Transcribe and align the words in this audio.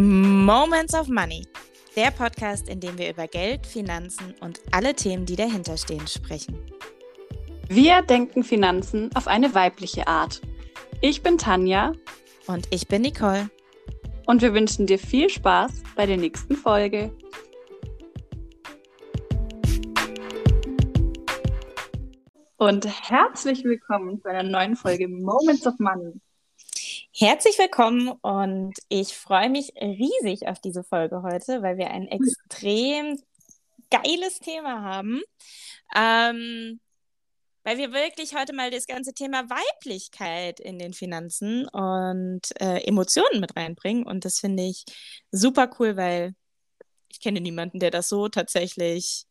Moments 0.00 0.94
of 0.94 1.08
Money, 1.08 1.44
der 1.96 2.12
Podcast, 2.12 2.68
in 2.68 2.78
dem 2.78 2.96
wir 2.98 3.10
über 3.10 3.26
Geld, 3.26 3.66
Finanzen 3.66 4.32
und 4.38 4.60
alle 4.70 4.94
Themen, 4.94 5.26
die 5.26 5.34
dahinter 5.34 5.76
stehen, 5.76 6.06
sprechen. 6.06 6.56
Wir 7.68 8.02
denken 8.02 8.44
Finanzen 8.44 9.10
auf 9.16 9.26
eine 9.26 9.56
weibliche 9.56 10.06
Art. 10.06 10.40
Ich 11.00 11.24
bin 11.24 11.36
Tanja. 11.36 11.94
Und 12.46 12.68
ich 12.70 12.86
bin 12.86 13.02
Nicole. 13.02 13.50
Und 14.24 14.40
wir 14.40 14.54
wünschen 14.54 14.86
dir 14.86 15.00
viel 15.00 15.28
Spaß 15.28 15.82
bei 15.96 16.06
der 16.06 16.16
nächsten 16.16 16.54
Folge. 16.54 17.10
Und 22.56 22.86
herzlich 22.86 23.64
willkommen 23.64 24.20
zu 24.22 24.28
einer 24.28 24.44
neuen 24.44 24.76
Folge 24.76 25.08
Moments 25.08 25.66
of 25.66 25.74
Money. 25.80 26.20
Herzlich 27.20 27.58
willkommen 27.58 28.10
und 28.22 28.74
ich 28.88 29.16
freue 29.16 29.50
mich 29.50 29.72
riesig 29.74 30.46
auf 30.46 30.60
diese 30.60 30.84
Folge 30.84 31.22
heute, 31.22 31.62
weil 31.62 31.76
wir 31.76 31.90
ein 31.90 32.06
extrem 32.06 33.20
geiles 33.90 34.38
Thema 34.38 34.82
haben. 34.82 35.20
Ähm, 35.96 36.78
weil 37.64 37.76
wir 37.76 37.92
wirklich 37.92 38.36
heute 38.36 38.52
mal 38.52 38.70
das 38.70 38.86
ganze 38.86 39.14
Thema 39.14 39.50
Weiblichkeit 39.50 40.60
in 40.60 40.78
den 40.78 40.92
Finanzen 40.92 41.66
und 41.66 42.42
äh, 42.60 42.84
Emotionen 42.86 43.40
mit 43.40 43.56
reinbringen. 43.56 44.06
Und 44.06 44.24
das 44.24 44.38
finde 44.38 44.62
ich 44.62 44.84
super 45.32 45.68
cool, 45.80 45.96
weil 45.96 46.36
ich 47.08 47.18
kenne 47.18 47.40
niemanden, 47.40 47.80
der 47.80 47.90
das 47.90 48.08
so 48.08 48.28
tatsächlich 48.28 49.24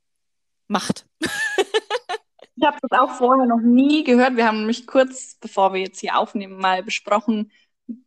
macht. 0.67 1.06
ich 1.22 2.66
habe 2.66 2.80
das 2.81 3.00
auch 3.00 3.12
vorher 3.12 3.45
noch 3.45 3.62
nie 3.62 4.04
gehört. 4.04 4.36
Wir 4.36 4.45
haben 4.45 4.59
nämlich 4.59 4.88
kurz, 4.88 5.38
bevor 5.40 5.72
wir 5.72 5.80
jetzt 5.80 6.02
hier 6.02 6.17
aufnehmen, 6.17 6.58
mal 6.58 6.84
besprochen, 6.84 7.50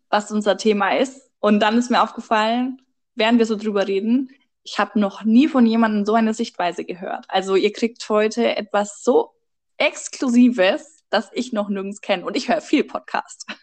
was 0.09 0.31
unser 0.31 0.57
Thema 0.57 0.97
ist. 0.97 1.31
Und 1.39 1.61
dann 1.61 1.79
ist 1.79 1.91
mir 1.91 2.03
aufgefallen, 2.03 2.83
während 3.15 3.39
wir 3.39 3.47
so 3.47 3.57
drüber 3.57 3.87
reden, 3.89 4.31
ich 4.63 4.79
habe 4.79 5.01
noch 5.01 5.25
nie 5.25 5.49
von 5.49 5.67
jemandem 5.67 6.05
so 6.05 6.15
eine 6.15 6.35
Sichtweise 6.35 6.85
gehört. 6.85 7.25
Also 7.29 7.57
ihr 7.57 7.73
kriegt 7.73 8.07
heute 8.09 8.57
etwas 8.57 9.03
so 9.03 9.33
Exklusives, 9.79 11.03
das 11.09 11.31
ich 11.33 11.53
noch 11.53 11.69
nirgends 11.69 12.03
kenne. 12.03 12.25
Und 12.25 12.37
ich 12.37 12.49
höre 12.49 12.61
viel 12.61 12.85
Podcast. 12.85 13.47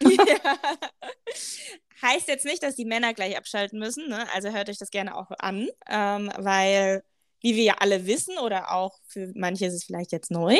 Ja. 2.00 2.10
Heißt 2.12 2.28
jetzt 2.28 2.44
nicht, 2.44 2.62
dass 2.62 2.76
die 2.76 2.84
Männer 2.84 3.12
gleich 3.12 3.36
abschalten 3.36 3.80
müssen. 3.80 4.08
Ne? 4.08 4.24
Also 4.32 4.50
hört 4.50 4.68
euch 4.68 4.78
das 4.78 4.90
gerne 4.90 5.16
auch 5.16 5.32
an, 5.38 5.68
ähm, 5.88 6.30
weil 6.36 7.02
wie 7.40 7.56
wir 7.56 7.64
ja 7.64 7.74
alle 7.78 8.06
wissen 8.06 8.38
oder 8.38 8.72
auch 8.72 8.98
für 9.06 9.32
manche 9.34 9.66
ist 9.66 9.74
es 9.74 9.84
vielleicht 9.84 10.12
jetzt 10.12 10.30
neu, 10.30 10.58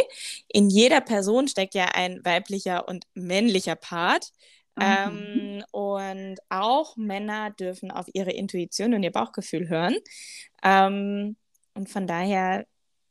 in 0.49 0.69
jeder 0.69 1.01
Person 1.01 1.49
steckt 1.49 1.75
ja 1.75 1.87
ein 1.87 2.25
weiblicher 2.25 2.89
und 2.89 3.05
männlicher 3.15 3.77
Part. 3.77 4.33
Mhm. 4.79 4.85
Ähm, 4.85 5.65
und 5.73 6.39
auch 6.49 6.97
Männer 6.97 7.51
dürfen 7.51 7.91
auf 7.91 8.07
ihre 8.13 8.33
Intuition 8.33 8.95
und 8.95 9.03
ihr 9.03 9.13
Bauchgefühl 9.13 9.69
hören. 9.69 9.97
Ähm, 10.63 11.37
und 11.75 11.89
von 11.89 12.07
daher 12.07 12.67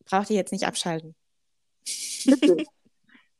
braucht 0.05 0.29
ihr 0.29 0.37
jetzt 0.37 0.51
nicht 0.51 0.65
abschalten. 0.65 1.15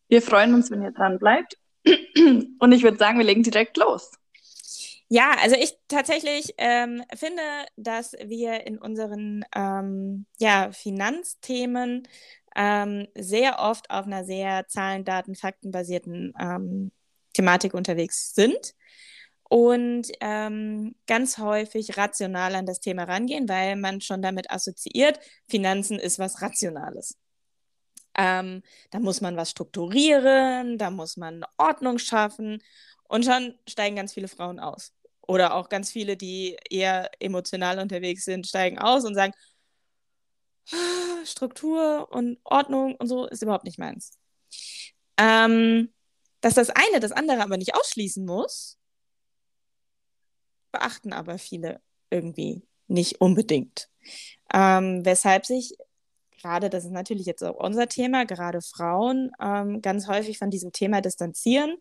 Wir 0.09 0.21
freuen 0.21 0.53
uns, 0.53 0.71
wenn 0.71 0.81
ihr 0.81 0.91
dran 0.91 1.19
bleibt. 1.19 1.57
Und 2.59 2.71
ich 2.71 2.83
würde 2.83 2.97
sagen, 2.97 3.17
wir 3.17 3.25
legen 3.25 3.43
direkt 3.43 3.77
los. 3.77 4.11
Ja, 5.09 5.35
also 5.41 5.55
ich 5.55 5.77
tatsächlich 5.87 6.53
ähm, 6.57 7.03
finde, 7.15 7.41
dass 7.77 8.13
wir 8.25 8.67
in 8.67 8.77
unseren 8.77 9.45
ähm, 9.55 10.25
ja, 10.37 10.71
Finanzthemen 10.71 12.07
ähm, 12.55 13.07
sehr 13.15 13.59
oft 13.59 13.89
auf 13.89 14.05
einer 14.05 14.25
sehr 14.25 14.67
Zahlen, 14.67 15.05
Daten, 15.05 15.35
Fakten 15.35 15.71
basierten 15.71 16.33
ähm, 16.39 16.91
Thematik 17.37 17.73
unterwegs 17.75 18.33
sind 18.33 18.73
und 19.49 20.07
ähm, 20.19 20.95
ganz 21.05 21.37
häufig 21.37 21.97
rational 21.97 22.55
an 22.55 22.65
das 22.65 22.79
Thema 22.79 23.03
rangehen, 23.03 23.47
weil 23.47 23.75
man 23.75 24.01
schon 24.01 24.21
damit 24.21 24.51
assoziiert, 24.51 25.19
Finanzen 25.47 25.99
ist 25.99 26.19
was 26.19 26.41
Rationales. 26.41 27.15
Ähm, 28.17 28.63
da 28.89 28.99
muss 28.99 29.21
man 29.21 29.37
was 29.37 29.51
strukturieren, 29.51 30.79
da 30.79 30.89
muss 30.89 31.17
man 31.17 31.45
Ordnung 31.57 31.99
schaffen 31.99 32.63
und 33.03 33.25
schon 33.25 33.53
steigen 33.69 33.95
ganz 33.95 34.13
viele 34.13 34.27
Frauen 34.27 34.59
aus. 34.59 34.93
Oder 35.21 35.53
auch 35.53 35.69
ganz 35.69 35.91
viele, 35.91 36.17
die 36.17 36.57
eher 36.69 37.11
emotional 37.19 37.79
unterwegs 37.79 38.25
sind, 38.25 38.47
steigen 38.47 38.79
aus 38.79 39.05
und 39.05 39.13
sagen, 39.13 39.33
ah, 40.71 41.25
Struktur 41.25 42.07
und 42.11 42.39
Ordnung 42.43 42.95
und 42.95 43.07
so 43.07 43.27
ist 43.27 43.43
überhaupt 43.43 43.65
nicht 43.65 43.77
meins. 43.77 44.17
Ähm, 45.17 45.93
dass 46.41 46.55
das 46.55 46.69
eine 46.69 46.99
das 46.99 47.11
andere 47.11 47.41
aber 47.41 47.57
nicht 47.57 47.75
ausschließen 47.75 48.25
muss, 48.25 48.77
beachten 50.71 51.13
aber 51.13 51.37
viele 51.37 51.81
irgendwie 52.09 52.63
nicht 52.87 53.21
unbedingt. 53.21 53.89
Ähm, 54.53 55.03
weshalb 55.03 55.45
sich 55.45 55.75
gerade, 56.41 56.69
das 56.69 56.85
ist 56.85 56.91
natürlich 56.91 57.25
jetzt 57.25 57.43
auch 57.43 57.55
unser 57.55 57.87
Thema, 57.87 58.25
gerade 58.25 58.61
Frauen 58.61 59.31
ähm, 59.41 59.81
ganz 59.81 60.07
häufig 60.07 60.37
von 60.37 60.49
diesem 60.49 60.71
Thema 60.71 61.01
distanzieren, 61.01 61.77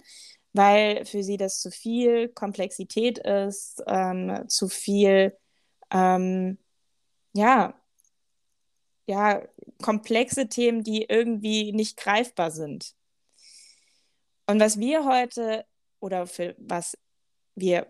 weil 0.53 1.05
für 1.05 1.23
sie 1.23 1.37
das 1.37 1.61
zu 1.61 1.71
viel 1.71 2.29
Komplexität 2.29 3.19
ist, 3.19 3.83
ähm, 3.87 4.49
zu 4.49 4.69
viel, 4.69 5.37
ähm, 5.91 6.59
ja, 7.35 7.75
ja, 9.07 9.43
komplexe 9.83 10.49
Themen, 10.49 10.83
die 10.83 11.05
irgendwie 11.05 11.73
nicht 11.73 11.97
greifbar 11.97 12.51
sind. 12.51 12.96
Und 14.47 14.61
was 14.61 14.79
wir 14.79 15.05
heute 15.05 15.65
oder 16.01 16.27
für 16.27 16.55
was 16.59 16.97
wir 17.55 17.87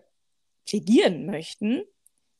plädieren 0.65 1.25
möchten, 1.25 1.83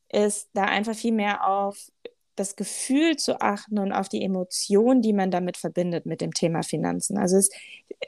ist 0.08 0.48
da 0.54 0.64
einfach 0.64 0.94
viel 0.94 1.12
mehr 1.12 1.46
auf 1.46 1.90
das 2.38 2.56
Gefühl 2.56 3.16
zu 3.16 3.40
achten 3.40 3.78
und 3.78 3.92
auf 3.92 4.08
die 4.08 4.22
Emotion, 4.22 5.02
die 5.02 5.12
man 5.12 5.30
damit 5.30 5.56
verbindet 5.56 6.06
mit 6.06 6.20
dem 6.20 6.32
Thema 6.32 6.62
Finanzen. 6.62 7.18
Also 7.18 7.36
es, 7.36 7.50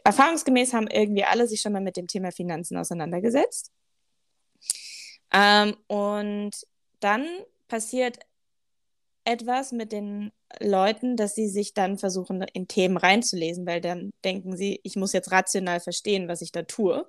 erfahrungsgemäß 0.05 0.73
haben 0.73 0.87
irgendwie 0.87 1.25
alle 1.25 1.47
sich 1.49 1.61
schon 1.61 1.73
mal 1.73 1.83
mit 1.83 1.97
dem 1.97 2.07
Thema 2.07 2.31
Finanzen 2.31 2.77
auseinandergesetzt. 2.77 3.73
Ähm, 5.33 5.77
und 5.89 6.53
dann 7.01 7.27
passiert 7.69 8.19
etwas 9.25 9.73
mit 9.73 9.93
den 9.93 10.33
Leuten, 10.59 11.17
dass 11.17 11.35
sie 11.35 11.49
sich 11.49 11.75
dann 11.75 11.99
versuchen, 11.99 12.43
in 12.43 12.69
Themen 12.69 12.97
reinzulesen, 12.97 13.67
weil 13.67 13.81
dann 13.81 14.11
denken 14.25 14.57
sie, 14.57 14.81
ich 14.83 14.97
muss 14.97 15.13
jetzt 15.13 15.31
rational 15.33 15.81
verstehen, 15.81 16.29
was 16.29 16.43
ich 16.43 16.53
da 16.53 16.63
tue 16.63 17.07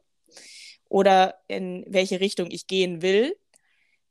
oder 0.90 1.36
in 1.48 1.86
welche 1.88 2.20
Richtung 2.20 2.52
ich 2.52 2.68
gehen 2.68 3.02
will 3.02 3.36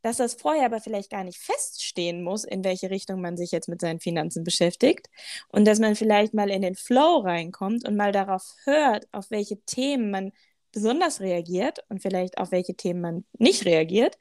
dass 0.03 0.17
das 0.17 0.35
vorher 0.35 0.67
aber 0.67 0.81
vielleicht 0.81 1.11
gar 1.11 1.25
nicht 1.25 1.39
feststehen 1.39 2.23
muss, 2.23 2.45
in 2.45 2.65
welche 2.65 2.91
Richtung 2.91 3.21
man 3.21 3.37
sich 3.37 3.51
jetzt 3.53 3.69
mit 3.69 3.81
seinen 3.81 4.01
Finanzen 4.01 4.45
beschäftigt 4.45 5.09
und 5.49 5.67
dass 5.67 5.79
man 5.79 5.95
vielleicht 5.97 6.35
mal 6.35 6.51
in 6.51 6.63
den 6.63 6.75
Flow 6.75 7.19
reinkommt 7.19 7.87
und 7.87 7.97
mal 7.97 8.13
darauf 8.13 8.55
hört, 8.65 9.07
auf 9.13 9.31
welche 9.31 9.61
Themen 9.65 10.11
man 10.11 10.33
besonders 10.73 11.21
reagiert 11.21 11.81
und 11.89 12.01
vielleicht 12.01 12.39
auf 12.39 12.53
welche 12.53 12.75
Themen 12.75 13.01
man 13.01 13.25
nicht 13.39 13.65
reagiert 13.67 14.17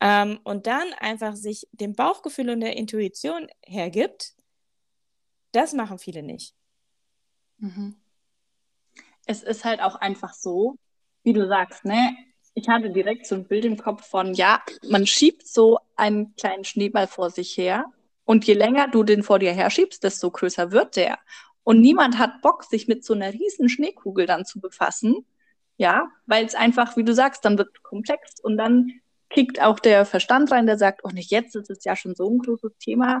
ähm, 0.00 0.38
und 0.44 0.66
dann 0.66 0.92
einfach 0.98 1.34
sich 1.34 1.66
dem 1.72 1.94
Bauchgefühl 1.94 2.50
und 2.50 2.60
der 2.60 2.76
Intuition 2.76 3.48
hergibt, 3.64 4.34
das 5.52 5.72
machen 5.72 5.98
viele 5.98 6.22
nicht. 6.22 6.54
Mhm. 7.58 7.96
Es 9.26 9.42
ist 9.42 9.64
halt 9.64 9.80
auch 9.80 9.96
einfach 9.96 10.34
so, 10.34 10.76
wie 11.22 11.32
du 11.32 11.46
sagst, 11.46 11.84
ne? 11.84 12.16
ich 12.58 12.68
hatte 12.68 12.90
direkt 12.90 13.26
so 13.26 13.36
ein 13.36 13.46
Bild 13.46 13.64
im 13.64 13.76
Kopf 13.76 14.06
von, 14.06 14.34
ja, 14.34 14.62
man 14.88 15.06
schiebt 15.06 15.46
so 15.46 15.78
einen 15.96 16.34
kleinen 16.36 16.64
Schneeball 16.64 17.06
vor 17.06 17.30
sich 17.30 17.56
her 17.56 17.86
und 18.24 18.46
je 18.46 18.54
länger 18.54 18.88
du 18.88 19.04
den 19.04 19.22
vor 19.22 19.38
dir 19.38 19.52
herschiebst, 19.52 20.02
desto 20.02 20.30
größer 20.30 20.72
wird 20.72 20.96
der. 20.96 21.18
Und 21.62 21.80
niemand 21.80 22.18
hat 22.18 22.42
Bock, 22.42 22.64
sich 22.64 22.88
mit 22.88 23.04
so 23.04 23.14
einer 23.14 23.32
riesen 23.32 23.68
Schneekugel 23.68 24.26
dann 24.26 24.44
zu 24.44 24.60
befassen, 24.60 25.26
ja, 25.76 26.08
weil 26.26 26.44
es 26.44 26.54
einfach, 26.54 26.96
wie 26.96 27.04
du 27.04 27.14
sagst, 27.14 27.44
dann 27.44 27.58
wird 27.58 27.82
komplex 27.82 28.40
und 28.40 28.56
dann 28.56 28.90
kickt 29.30 29.60
auch 29.60 29.78
der 29.78 30.04
Verstand 30.04 30.50
rein, 30.50 30.66
der 30.66 30.78
sagt, 30.78 31.02
oh 31.04 31.10
nicht 31.10 31.30
jetzt, 31.30 31.54
ist 31.54 31.70
es 31.70 31.84
ja 31.84 31.94
schon 31.94 32.14
so 32.14 32.28
ein 32.28 32.38
großes 32.38 32.76
Thema 32.78 33.20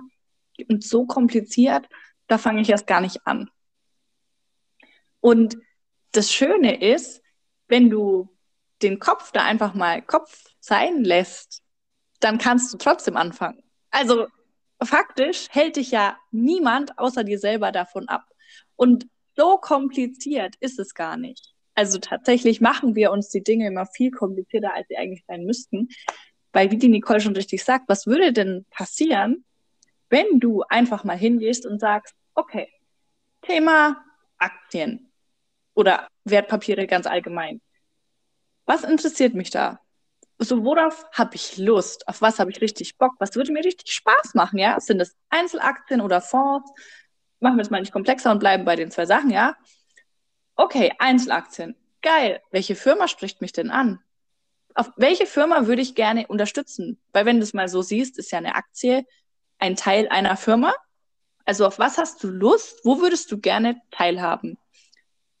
und 0.68 0.82
so 0.82 1.06
kompliziert, 1.06 1.86
da 2.28 2.38
fange 2.38 2.60
ich 2.60 2.70
erst 2.70 2.86
gar 2.86 3.00
nicht 3.00 3.26
an. 3.26 3.50
Und 5.20 5.56
das 6.12 6.32
Schöne 6.32 6.80
ist, 6.80 7.22
wenn 7.66 7.90
du 7.90 8.28
den 8.82 8.98
Kopf 8.98 9.32
da 9.32 9.44
einfach 9.44 9.74
mal 9.74 10.02
Kopf 10.02 10.44
sein 10.60 11.04
lässt, 11.04 11.62
dann 12.20 12.38
kannst 12.38 12.72
du 12.72 12.78
trotzdem 12.78 13.16
anfangen. 13.16 13.62
Also 13.90 14.26
faktisch 14.82 15.48
hält 15.50 15.76
dich 15.76 15.90
ja 15.90 16.16
niemand 16.30 16.98
außer 16.98 17.24
dir 17.24 17.38
selber 17.38 17.72
davon 17.72 18.08
ab. 18.08 18.24
Und 18.76 19.08
so 19.36 19.58
kompliziert 19.58 20.54
ist 20.60 20.78
es 20.78 20.94
gar 20.94 21.16
nicht. 21.16 21.54
Also 21.74 21.98
tatsächlich 21.98 22.60
machen 22.60 22.94
wir 22.94 23.12
uns 23.12 23.28
die 23.28 23.42
Dinge 23.42 23.68
immer 23.68 23.86
viel 23.86 24.10
komplizierter, 24.10 24.74
als 24.74 24.88
sie 24.88 24.96
eigentlich 24.96 25.24
sein 25.26 25.44
müssten. 25.44 25.88
Weil, 26.52 26.70
wie 26.70 26.78
die 26.78 26.88
Nicole 26.88 27.20
schon 27.20 27.36
richtig 27.36 27.62
sagt, 27.62 27.88
was 27.88 28.06
würde 28.06 28.32
denn 28.32 28.66
passieren, 28.70 29.44
wenn 30.08 30.40
du 30.40 30.62
einfach 30.62 31.04
mal 31.04 31.16
hingehst 31.16 31.66
und 31.66 31.78
sagst, 31.78 32.14
okay, 32.38 32.68
Thema 33.42 34.04
Aktien 34.38 35.12
oder 35.74 36.08
Wertpapiere 36.24 36.86
ganz 36.86 37.06
allgemein. 37.06 37.60
Was 38.64 38.84
interessiert 38.84 39.34
mich 39.34 39.50
da? 39.50 39.80
so 40.40 40.64
worauf 40.64 41.04
habe 41.12 41.34
ich 41.34 41.56
Lust? 41.58 42.06
Auf 42.06 42.22
was 42.22 42.38
habe 42.38 42.50
ich 42.50 42.60
richtig 42.60 42.96
Bock? 42.96 43.14
Was 43.18 43.34
würde 43.34 43.52
mir 43.52 43.64
richtig 43.64 43.90
Spaß 43.92 44.34
machen? 44.34 44.58
Ja, 44.58 44.78
sind 44.78 45.00
es 45.00 45.16
Einzelaktien 45.30 46.00
oder 46.00 46.20
Fonds? 46.20 46.70
Machen 47.40 47.56
wir 47.56 47.62
es 47.62 47.70
mal 47.70 47.80
nicht 47.80 47.92
komplexer 47.92 48.30
und 48.30 48.38
bleiben 48.38 48.64
bei 48.64 48.76
den 48.76 48.90
zwei 48.92 49.04
Sachen, 49.04 49.30
ja? 49.30 49.56
Okay, 50.54 50.92
Einzelaktien. 51.00 51.74
Geil. 52.02 52.40
Welche 52.52 52.76
Firma 52.76 53.08
spricht 53.08 53.40
mich 53.40 53.52
denn 53.52 53.70
an? 53.70 53.98
Auf 54.74 54.92
welche 54.96 55.26
Firma 55.26 55.66
würde 55.66 55.82
ich 55.82 55.96
gerne 55.96 56.28
unterstützen? 56.28 57.00
Weil 57.12 57.26
wenn 57.26 57.38
du 57.38 57.42
es 57.42 57.54
mal 57.54 57.68
so 57.68 57.82
siehst, 57.82 58.16
ist 58.16 58.30
ja 58.30 58.38
eine 58.38 58.54
Aktie 58.54 59.04
ein 59.58 59.74
Teil 59.74 60.08
einer 60.08 60.36
Firma. 60.36 60.72
Also 61.48 61.64
auf 61.64 61.78
was 61.78 61.96
hast 61.96 62.22
du 62.22 62.28
Lust? 62.28 62.84
Wo 62.84 63.00
würdest 63.00 63.32
du 63.32 63.38
gerne 63.38 63.80
teilhaben? 63.90 64.58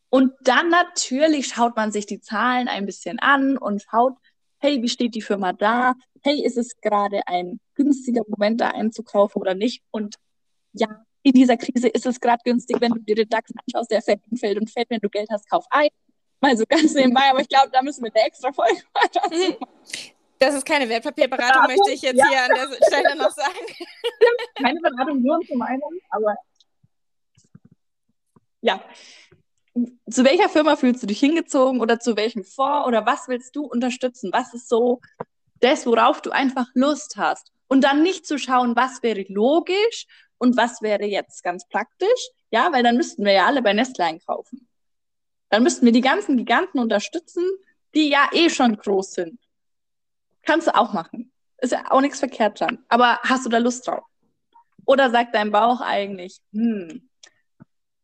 Und 0.08 0.32
dann 0.40 0.70
natürlich 0.70 1.48
schaut 1.48 1.76
man 1.76 1.92
sich 1.92 2.06
die 2.06 2.18
Zahlen 2.18 2.66
ein 2.66 2.86
bisschen 2.86 3.18
an 3.18 3.58
und 3.58 3.82
schaut, 3.82 4.14
hey, 4.56 4.80
wie 4.80 4.88
steht 4.88 5.14
die 5.14 5.20
Firma 5.20 5.52
da? 5.52 5.92
Hey, 6.22 6.42
ist 6.42 6.56
es 6.56 6.80
gerade 6.80 7.20
ein 7.26 7.60
günstiger 7.74 8.22
Moment, 8.26 8.62
da 8.62 8.70
einzukaufen 8.70 9.38
oder 9.38 9.54
nicht? 9.54 9.82
Und 9.90 10.16
ja, 10.72 11.04
in 11.24 11.32
dieser 11.32 11.58
Krise 11.58 11.88
ist 11.88 12.06
es 12.06 12.20
gerade 12.20 12.40
günstig, 12.42 12.80
wenn 12.80 12.92
du 12.92 13.00
dir 13.00 13.16
den 13.16 13.28
DAX 13.28 13.50
anschaust, 13.66 13.90
der 13.90 14.00
fällt 14.00 14.22
und 14.30 14.38
fällt 14.38 14.58
und 14.58 14.70
fällt, 14.70 14.88
wenn 14.88 15.00
du 15.00 15.10
Geld 15.10 15.28
hast, 15.30 15.50
kauf 15.50 15.66
ein. 15.68 15.90
Mal 16.40 16.56
so 16.56 16.64
ganz 16.66 16.94
nebenbei, 16.94 17.28
aber 17.28 17.40
ich 17.40 17.50
glaube, 17.50 17.68
da 17.70 17.82
müssen 17.82 18.02
wir 18.02 18.10
eine 18.14 18.24
extra 18.24 18.50
Folge 18.50 18.80
machen. 18.94 19.56
Das 20.38 20.54
ist 20.54 20.64
keine 20.64 20.88
Wertpapierberatung, 20.88 21.62
Beratung, 21.62 21.76
möchte 21.76 21.92
ich 21.92 22.02
jetzt 22.02 22.18
ja. 22.18 22.28
hier 22.28 22.42
an 22.42 22.50
der 22.54 22.86
Stelle 22.86 23.16
noch 23.16 23.30
sagen. 23.30 23.58
Keine 24.54 24.80
Beratung, 24.80 25.22
nur 25.22 25.40
zum 25.46 25.62
einen, 25.62 25.82
aber 26.10 26.36
ja, 28.60 28.82
zu 30.10 30.24
welcher 30.24 30.48
Firma 30.48 30.76
fühlst 30.76 31.02
du 31.02 31.06
dich 31.06 31.20
hingezogen 31.20 31.80
oder 31.80 32.00
zu 32.00 32.16
welchem 32.16 32.44
Fonds 32.44 32.86
oder 32.86 33.06
was 33.06 33.28
willst 33.28 33.54
du 33.54 33.64
unterstützen? 33.64 34.30
Was 34.32 34.54
ist 34.54 34.68
so 34.68 35.00
das, 35.60 35.86
worauf 35.86 36.20
du 36.22 36.30
einfach 36.30 36.66
Lust 36.74 37.16
hast? 37.16 37.52
Und 37.68 37.82
dann 37.84 38.02
nicht 38.02 38.26
zu 38.26 38.38
schauen, 38.38 38.74
was 38.76 39.02
wäre 39.02 39.24
logisch 39.28 40.06
und 40.38 40.56
was 40.56 40.82
wäre 40.82 41.04
jetzt 41.04 41.42
ganz 41.42 41.68
praktisch, 41.68 42.30
ja, 42.50 42.72
weil 42.72 42.82
dann 42.82 42.96
müssten 42.96 43.24
wir 43.24 43.32
ja 43.32 43.46
alle 43.46 43.62
bei 43.62 43.72
Nestle 43.72 44.04
einkaufen. 44.04 44.68
Dann 45.50 45.62
müssten 45.62 45.84
wir 45.84 45.92
die 45.92 46.00
ganzen 46.00 46.36
Giganten 46.36 46.78
unterstützen, 46.78 47.44
die 47.94 48.08
ja 48.08 48.28
eh 48.32 48.50
schon 48.50 48.76
groß 48.76 49.12
sind. 49.12 49.38
Kannst 50.48 50.66
du 50.66 50.74
auch 50.74 50.94
machen. 50.94 51.30
Ist 51.58 51.72
ja 51.72 51.90
auch 51.90 52.00
nichts 52.00 52.20
verkehrt 52.20 52.58
dran. 52.58 52.78
Aber 52.88 53.18
hast 53.22 53.44
du 53.44 53.50
da 53.50 53.58
Lust 53.58 53.86
drauf? 53.86 54.02
Oder 54.86 55.10
sagt 55.10 55.34
dein 55.34 55.52
Bauch 55.52 55.82
eigentlich, 55.82 56.38
hm, 56.54 57.06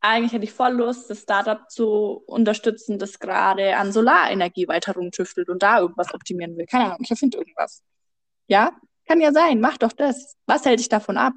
eigentlich 0.03 0.35
hätte 0.35 0.45
ich 0.45 0.53
voll 0.53 0.73
Lust, 0.73 1.09
das 1.09 1.23
Startup 1.23 1.71
zu 1.71 2.23
unterstützen, 2.27 2.99
das 2.99 3.19
gerade 3.19 3.79
an 3.79 3.93
Solarenergie 3.93 4.69
weiter 4.69 4.93
rumtüftelt 4.93 5.49
und 5.49 5.63
da 5.63 5.81
irgendwas 5.81 6.13
optimieren 6.13 6.55
will. 6.59 6.67
Keine 6.67 6.85
Ahnung, 6.85 6.99
ich 7.01 7.11
erfinde 7.11 7.39
irgendwas. 7.39 7.83
Ja, 8.47 8.79
kann 9.09 9.23
ja 9.23 9.33
sein, 9.33 9.59
mach 9.59 9.79
doch 9.79 9.93
das. 9.93 10.37
Was 10.45 10.67
hält 10.67 10.81
dich 10.81 10.91
davon 10.91 11.17
ab? 11.17 11.33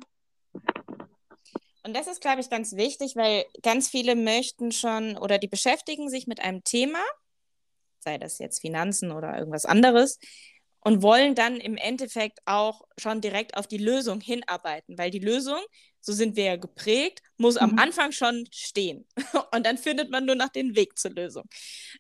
Und 1.84 1.96
das 1.96 2.08
ist, 2.08 2.20
glaube 2.20 2.42
ich, 2.42 2.50
ganz 2.50 2.76
wichtig, 2.76 3.16
weil 3.16 3.46
ganz 3.64 3.88
viele 3.88 4.18
möchten 4.18 4.74
schon 4.74 5.18
oder 5.18 5.38
die 5.38 5.48
beschäftigen 5.48 6.10
sich 6.10 6.28
mit 6.28 6.42
einem 6.42 6.66
Thema, 6.66 7.00
sei 8.00 8.18
das 8.18 8.40
jetzt 8.40 8.60
Finanzen 8.60 9.14
oder 9.14 9.38
irgendwas 9.38 9.64
anderes, 9.64 10.20
und 10.88 11.02
wollen 11.02 11.36
dann 11.36 11.58
im 11.58 11.76
Endeffekt 11.76 12.40
auch 12.46 12.88
schon 12.98 13.20
direkt 13.20 13.58
auf 13.58 13.68
die 13.68 13.78
Lösung 13.78 14.22
hinarbeiten, 14.22 14.98
weil 14.98 15.12
die 15.12 15.20
Lösung 15.20 15.60
so 16.00 16.14
sind 16.14 16.38
wir 16.38 16.46
ja 16.46 16.56
geprägt, 16.56 17.22
muss 17.36 17.56
mhm. 17.56 17.62
am 17.62 17.78
Anfang 17.78 18.14
schon 18.14 18.48
stehen. 18.54 19.06
Und 19.54 19.66
dann 19.66 19.78
findet 19.78 20.10
man 20.10 20.26
nur 20.26 20.36
noch 20.36 20.48
den 20.48 20.78
Weg 20.78 20.98
zur 20.98 21.12
Lösung. 21.12 21.44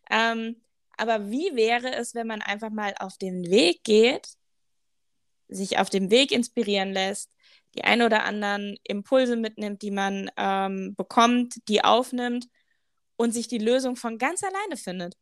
Ähm, 0.09 0.61
aber 0.95 1.29
wie 1.29 1.53
wäre 1.53 1.93
es, 1.95 2.15
wenn 2.15 2.27
man 2.27 2.41
einfach 2.41 2.69
mal 2.69 2.93
auf 2.99 3.17
den 3.17 3.43
Weg 3.49 3.83
geht, 3.83 4.29
sich 5.49 5.79
auf 5.79 5.89
dem 5.89 6.09
Weg 6.09 6.31
inspirieren 6.31 6.93
lässt, 6.93 7.29
die 7.75 7.83
ein 7.83 8.01
oder 8.01 8.23
anderen 8.23 8.77
Impulse 8.85 9.35
mitnimmt, 9.35 9.81
die 9.81 9.91
man 9.91 10.31
ähm, 10.37 10.95
bekommt, 10.95 11.55
die 11.67 11.83
aufnimmt 11.83 12.47
und 13.17 13.33
sich 13.33 13.49
die 13.49 13.57
Lösung 13.57 13.97
von 13.97 14.17
ganz 14.17 14.43
alleine 14.43 14.77
findet? 14.77 15.17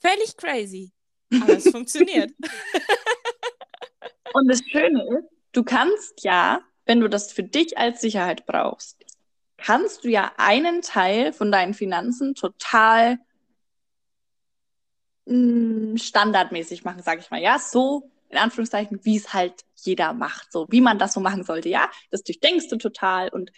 Völlig 0.00 0.36
crazy. 0.36 0.92
Aber 1.34 1.56
es 1.56 1.70
funktioniert. 1.70 2.32
Und 4.34 4.48
das 4.48 4.60
Schöne 4.70 5.02
ist, 5.18 5.28
du 5.52 5.62
kannst 5.64 6.22
ja 6.22 6.60
wenn 6.88 7.00
du 7.00 7.08
das 7.08 7.30
für 7.30 7.44
dich 7.44 7.78
als 7.78 8.00
Sicherheit 8.00 8.46
brauchst, 8.46 9.04
kannst 9.58 10.04
du 10.04 10.08
ja 10.08 10.32
einen 10.38 10.80
Teil 10.80 11.32
von 11.34 11.52
deinen 11.52 11.74
Finanzen 11.74 12.34
total 12.34 13.18
mh, 15.26 15.92
mm, 15.92 15.96
standardmäßig 15.98 16.84
machen, 16.84 17.02
sage 17.02 17.20
ich 17.20 17.30
mal. 17.30 17.42
Ja, 17.42 17.58
so 17.58 18.10
in 18.30 18.38
Anführungszeichen, 18.38 19.04
wie 19.04 19.16
es 19.16 19.34
halt 19.34 19.64
jeder 19.76 20.14
macht, 20.14 20.50
so 20.50 20.66
wie 20.70 20.80
man 20.80 20.98
das 20.98 21.12
so 21.12 21.20
machen 21.20 21.44
sollte. 21.44 21.68
Ja, 21.68 21.90
das 22.10 22.22
durchdenkst 22.24 22.68
du 22.68 22.76
total 22.76 23.28
und 23.28 23.52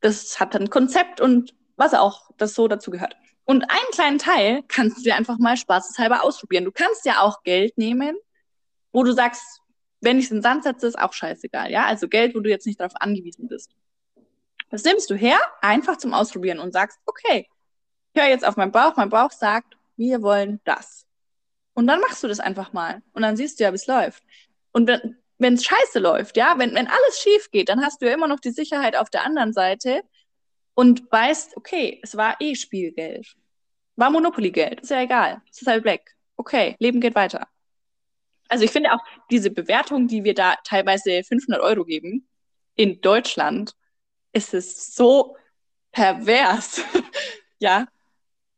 das 0.00 0.38
hat 0.38 0.54
dann 0.54 0.62
ein 0.62 0.70
Konzept 0.70 1.20
und 1.22 1.54
was 1.76 1.94
auch 1.94 2.30
das 2.36 2.54
so 2.54 2.68
dazu 2.68 2.90
gehört. 2.90 3.16
Und 3.44 3.64
einen 3.64 3.90
kleinen 3.92 4.18
Teil 4.18 4.62
kannst 4.68 4.98
du 4.98 5.02
dir 5.02 5.16
einfach 5.16 5.38
mal 5.38 5.56
spaßeshalber 5.56 6.22
ausprobieren. 6.22 6.64
Du 6.64 6.72
kannst 6.72 7.04
ja 7.04 7.20
auch 7.20 7.42
Geld 7.42 7.76
nehmen, 7.76 8.16
wo 8.92 9.02
du 9.02 9.12
sagst, 9.12 9.60
wenn 10.00 10.18
ich 10.18 10.26
es 10.26 10.30
in 10.30 10.38
den 10.38 10.42
Sand 10.42 10.64
setze, 10.64 10.86
ist 10.86 10.98
auch 10.98 11.12
scheißegal, 11.12 11.70
ja? 11.70 11.86
Also 11.86 12.08
Geld, 12.08 12.34
wo 12.34 12.40
du 12.40 12.50
jetzt 12.50 12.66
nicht 12.66 12.80
darauf 12.80 12.94
angewiesen 12.96 13.48
bist. 13.48 13.70
Das 14.70 14.84
nimmst 14.84 15.10
du 15.10 15.14
her, 15.14 15.38
einfach 15.60 15.96
zum 15.96 16.14
Ausprobieren 16.14 16.58
und 16.58 16.72
sagst, 16.72 16.98
okay, 17.06 17.48
ich 18.12 18.20
höre 18.20 18.28
jetzt 18.28 18.44
auf 18.44 18.56
meinen 18.56 18.72
Bauch, 18.72 18.96
mein 18.96 19.10
Bauch 19.10 19.30
sagt, 19.30 19.76
wir 19.96 20.22
wollen 20.22 20.60
das. 20.64 21.06
Und 21.74 21.86
dann 21.86 22.00
machst 22.00 22.22
du 22.22 22.28
das 22.28 22.40
einfach 22.40 22.72
mal. 22.72 23.02
Und 23.12 23.22
dann 23.22 23.36
siehst 23.36 23.58
du 23.58 23.64
ja, 23.64 23.72
wie 23.72 23.76
es 23.76 23.86
läuft. 23.86 24.22
Und 24.72 24.88
wenn 25.38 25.54
es 25.54 25.64
scheiße 25.64 25.98
läuft, 25.98 26.36
ja, 26.36 26.54
wenn, 26.58 26.74
wenn 26.74 26.86
alles 26.86 27.20
schief 27.20 27.50
geht, 27.50 27.68
dann 27.68 27.84
hast 27.84 28.00
du 28.00 28.06
ja 28.06 28.14
immer 28.14 28.28
noch 28.28 28.40
die 28.40 28.50
Sicherheit 28.50 28.96
auf 28.96 29.10
der 29.10 29.24
anderen 29.24 29.52
Seite 29.52 30.02
und 30.74 31.10
weißt, 31.10 31.56
okay, 31.56 32.00
es 32.02 32.16
war 32.16 32.36
eh 32.40 32.54
Spielgeld. 32.54 33.34
War 33.96 34.10
Monopoly-Geld, 34.10 34.80
ist 34.80 34.90
ja 34.90 35.02
egal. 35.02 35.42
Es 35.50 35.60
ist 35.60 35.68
halt 35.68 35.84
weg. 35.84 36.16
Okay, 36.36 36.76
Leben 36.78 37.00
geht 37.00 37.14
weiter. 37.14 37.46
Also 38.48 38.64
ich 38.64 38.70
finde 38.70 38.92
auch 38.92 39.00
diese 39.30 39.50
Bewertung, 39.50 40.08
die 40.08 40.24
wir 40.24 40.34
da 40.34 40.56
teilweise 40.64 41.22
500 41.24 41.62
Euro 41.62 41.84
geben, 41.84 42.28
in 42.74 43.00
Deutschland, 43.00 43.74
ist 44.32 44.54
es 44.54 44.94
so 44.94 45.36
pervers. 45.92 46.82
ja, 47.58 47.86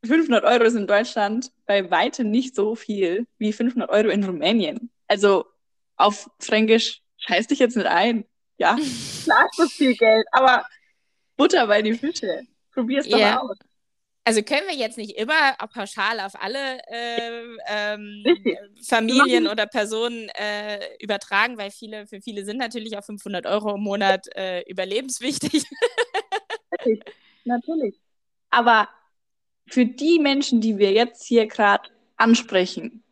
500 0.05 0.44
Euro 0.44 0.64
ist 0.64 0.75
in 0.75 0.87
Deutschland 0.87 1.50
bei 1.67 1.90
weitem 1.90 2.31
nicht 2.31 2.55
so 2.55 2.75
viel 2.75 3.26
wie 3.38 3.52
500 3.52 3.90
Euro 3.90 4.08
in 4.08 4.25
Rumänien. 4.25 4.91
Also 5.08 5.46
auf 5.96 6.31
Fränkisch 6.41 7.03
scheiß 7.19 7.46
dich 7.48 7.58
jetzt 7.58 7.77
nicht 7.77 7.86
ein. 7.86 8.24
Ja, 8.58 8.77
klar 9.24 9.46
ist 9.50 9.58
das 9.58 9.72
viel 9.72 9.94
Geld, 9.94 10.27
aber 10.32 10.65
Butter 11.36 11.67
bei 11.67 11.82
die 11.82 11.94
Fische. 11.94 12.43
Probier's 12.72 13.08
doch 13.08 13.19
yeah. 13.19 13.41
aus. 13.41 13.56
Also 14.26 14.43
können 14.43 14.67
wir 14.67 14.74
jetzt 14.74 14.96
nicht 14.96 15.17
immer 15.17 15.53
pauschal 15.72 16.19
auf 16.20 16.32
alle 16.41 16.79
äh, 16.88 17.43
ähm, 17.69 18.24
Familien 18.82 19.46
oder 19.46 19.67
Personen 19.67 20.31
äh, 20.31 20.81
übertragen, 20.98 21.58
weil 21.58 21.70
viele, 21.70 22.06
für 22.06 22.22
viele 22.22 22.46
sind 22.46 22.56
natürlich 22.56 22.96
auch 22.96 23.05
500 23.05 23.44
Euro 23.44 23.74
im 23.74 23.82
Monat 23.82 24.26
äh, 24.34 24.62
überlebenswichtig. 24.62 25.64
natürlich, 26.70 27.03
natürlich. 27.44 28.00
Aber 28.48 28.88
für 29.67 29.84
die 29.84 30.19
Menschen, 30.19 30.62
die 30.62 30.79
wir 30.79 30.93
jetzt 30.93 31.24
hier 31.24 31.46
gerade 31.46 31.91
ansprechen, 32.17 33.05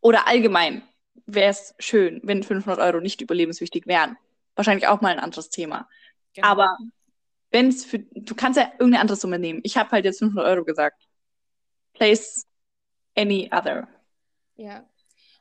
oder 0.00 0.28
allgemein, 0.28 0.82
wäre 1.26 1.50
es 1.50 1.74
schön, 1.78 2.20
wenn 2.22 2.42
500 2.42 2.78
Euro 2.78 3.00
nicht 3.00 3.20
überlebenswichtig 3.20 3.86
wären. 3.86 4.16
Wahrscheinlich 4.54 4.86
auch 4.86 5.00
mal 5.00 5.12
ein 5.12 5.18
anderes 5.18 5.50
Thema. 5.50 5.88
Genau. 6.34 6.48
Aber 6.48 6.76
wenn 7.50 7.68
es 7.68 7.84
für, 7.84 7.98
du 7.98 8.34
kannst 8.34 8.58
ja 8.58 8.70
irgendeine 8.72 9.00
andere 9.00 9.16
Summe 9.16 9.38
nehmen. 9.38 9.60
Ich 9.62 9.76
habe 9.76 9.90
halt 9.90 10.04
jetzt 10.04 10.18
500 10.18 10.46
Euro 10.46 10.64
gesagt. 10.64 11.08
Place 11.94 12.46
any 13.16 13.50
other. 13.52 13.88
Ja. 14.56 14.88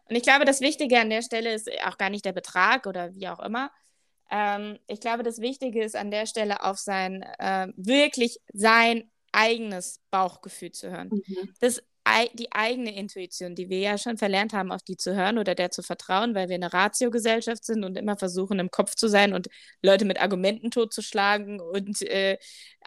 Und 0.10 0.16
ich 0.16 0.24
glaube, 0.24 0.46
das 0.46 0.62
Wichtige 0.62 1.00
an 1.00 1.10
der 1.10 1.22
Stelle 1.22 1.54
ist 1.54 1.70
auch 1.86 1.98
gar 1.98 2.10
nicht 2.10 2.26
der 2.26 2.34
Betrag 2.34 2.88
oder 2.88 3.14
wie 3.14 3.28
auch 3.28 3.40
immer. 3.40 3.72
Ähm, 4.30 4.80
ich 4.88 5.00
glaube, 5.00 5.24
das 5.24 5.40
Wichtige 5.40 5.84
ist 5.84 5.96
an 5.96 6.12
der 6.12 6.26
Stelle 6.26 6.64
auf 6.64 6.78
sein, 6.78 7.24
äh, 7.40 7.68
wirklich 7.76 8.40
sein 8.54 9.12
eigenes 9.32 10.02
Bauchgefühl 10.10 10.72
zu 10.72 10.90
hören. 10.90 11.10
Mhm. 11.10 11.54
Das 11.60 11.84
die 12.34 12.52
eigene 12.52 12.96
Intuition, 12.96 13.56
die 13.56 13.70
wir 13.70 13.80
ja 13.80 13.98
schon 13.98 14.18
verlernt 14.18 14.54
haben, 14.54 14.72
auf 14.72 14.84
die 14.84 14.98
zu 14.98 15.16
hören 15.16 15.38
oder 15.38 15.56
der 15.56 15.72
zu 15.72 15.82
vertrauen, 15.82 16.36
weil 16.36 16.50
wir 16.50 16.56
eine 16.56 16.72
Ratio-Gesellschaft 16.72 17.64
sind 17.66 17.84
und 17.84 17.98
immer 17.98 18.18
versuchen, 18.18 18.60
im 18.60 18.72
Kopf 18.72 18.96
zu 18.96 19.08
sein 19.08 19.34
und 19.34 19.48
Leute 19.82 20.06
mit 20.06 20.22
Argumenten 20.22 20.72
totzuschlagen 20.72 21.60
und 21.60 22.02
äh, 22.04 22.38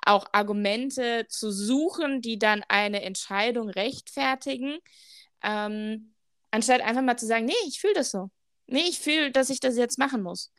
auch 0.04 0.26
Argumente 0.32 1.26
zu 1.28 1.50
suchen, 1.50 2.20
die 2.20 2.38
dann 2.38 2.62
eine 2.68 3.02
Entscheidung 3.02 3.68
rechtfertigen, 3.68 4.78
ähm, 5.42 6.14
anstatt 6.50 6.80
einfach 6.80 7.02
mal 7.02 7.16
zu 7.16 7.26
sagen, 7.26 7.46
nee, 7.46 7.52
ich 7.66 7.80
fühle 7.80 7.94
das 7.94 8.10
so. 8.10 8.30
Nee, 8.66 8.84
ich 8.88 9.00
fühle, 9.00 9.32
dass 9.32 9.50
ich 9.50 9.60
das 9.60 9.76
jetzt 9.76 9.98
machen 9.98 10.22
muss. 10.22 10.52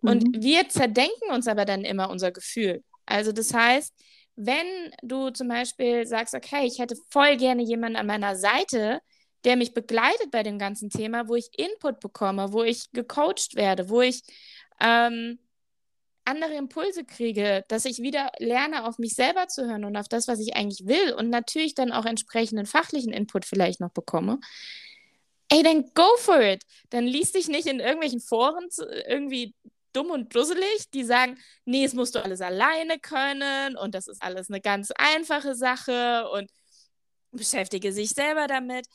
Mhm. 0.00 0.10
Und 0.10 0.42
wir 0.42 0.68
zerdenken 0.68 1.30
uns 1.30 1.48
aber 1.48 1.64
dann 1.64 1.84
immer 1.84 2.10
unser 2.10 2.32
Gefühl. 2.32 2.84
Also 3.06 3.32
das 3.32 3.52
heißt, 3.52 3.92
wenn 4.36 4.66
du 5.02 5.30
zum 5.30 5.48
Beispiel 5.48 6.06
sagst, 6.06 6.34
okay, 6.34 6.66
ich 6.66 6.78
hätte 6.78 6.96
voll 7.10 7.36
gerne 7.36 7.62
jemanden 7.62 7.96
an 7.96 8.06
meiner 8.06 8.36
Seite, 8.36 9.00
der 9.44 9.56
mich 9.56 9.74
begleitet 9.74 10.30
bei 10.30 10.42
dem 10.42 10.58
ganzen 10.58 10.90
Thema, 10.90 11.28
wo 11.28 11.34
ich 11.34 11.50
Input 11.56 12.00
bekomme, 12.00 12.52
wo 12.52 12.62
ich 12.62 12.90
gecoacht 12.92 13.54
werde, 13.54 13.88
wo 13.88 14.00
ich 14.00 14.22
ähm, 14.80 15.38
andere 16.24 16.54
Impulse 16.54 17.04
kriege, 17.04 17.64
dass 17.68 17.84
ich 17.84 17.98
wieder 17.98 18.32
lerne, 18.38 18.86
auf 18.86 18.98
mich 18.98 19.14
selber 19.14 19.46
zu 19.48 19.66
hören 19.66 19.84
und 19.84 19.96
auf 19.96 20.08
das, 20.08 20.26
was 20.26 20.40
ich 20.40 20.56
eigentlich 20.56 20.86
will 20.86 21.12
und 21.12 21.28
natürlich 21.28 21.74
dann 21.74 21.92
auch 21.92 22.06
entsprechenden 22.06 22.66
fachlichen 22.66 23.12
Input 23.12 23.44
vielleicht 23.44 23.80
noch 23.80 23.90
bekomme. 23.90 24.40
Ey, 25.50 25.62
dann 25.62 25.84
go 25.94 26.06
for 26.18 26.40
it. 26.40 26.62
Dann 26.90 27.04
liest 27.04 27.34
dich 27.34 27.48
nicht 27.48 27.66
in 27.66 27.78
irgendwelchen 27.78 28.20
Foren 28.20 28.68
irgendwie 29.06 29.54
dumm 29.94 30.10
und 30.10 30.34
dusselig, 30.34 30.90
die 30.92 31.04
sagen, 31.04 31.38
nee, 31.64 31.84
es 31.84 31.94
musst 31.94 32.14
du 32.14 32.22
alles 32.22 32.40
alleine 32.40 32.98
können 32.98 33.76
und 33.76 33.94
das 33.94 34.08
ist 34.08 34.22
alles 34.22 34.50
eine 34.50 34.60
ganz 34.60 34.90
einfache 34.96 35.54
Sache 35.54 36.28
und 36.30 36.50
beschäftige 37.32 37.92
sich 37.92 38.10
selber 38.10 38.46
damit. 38.46 38.86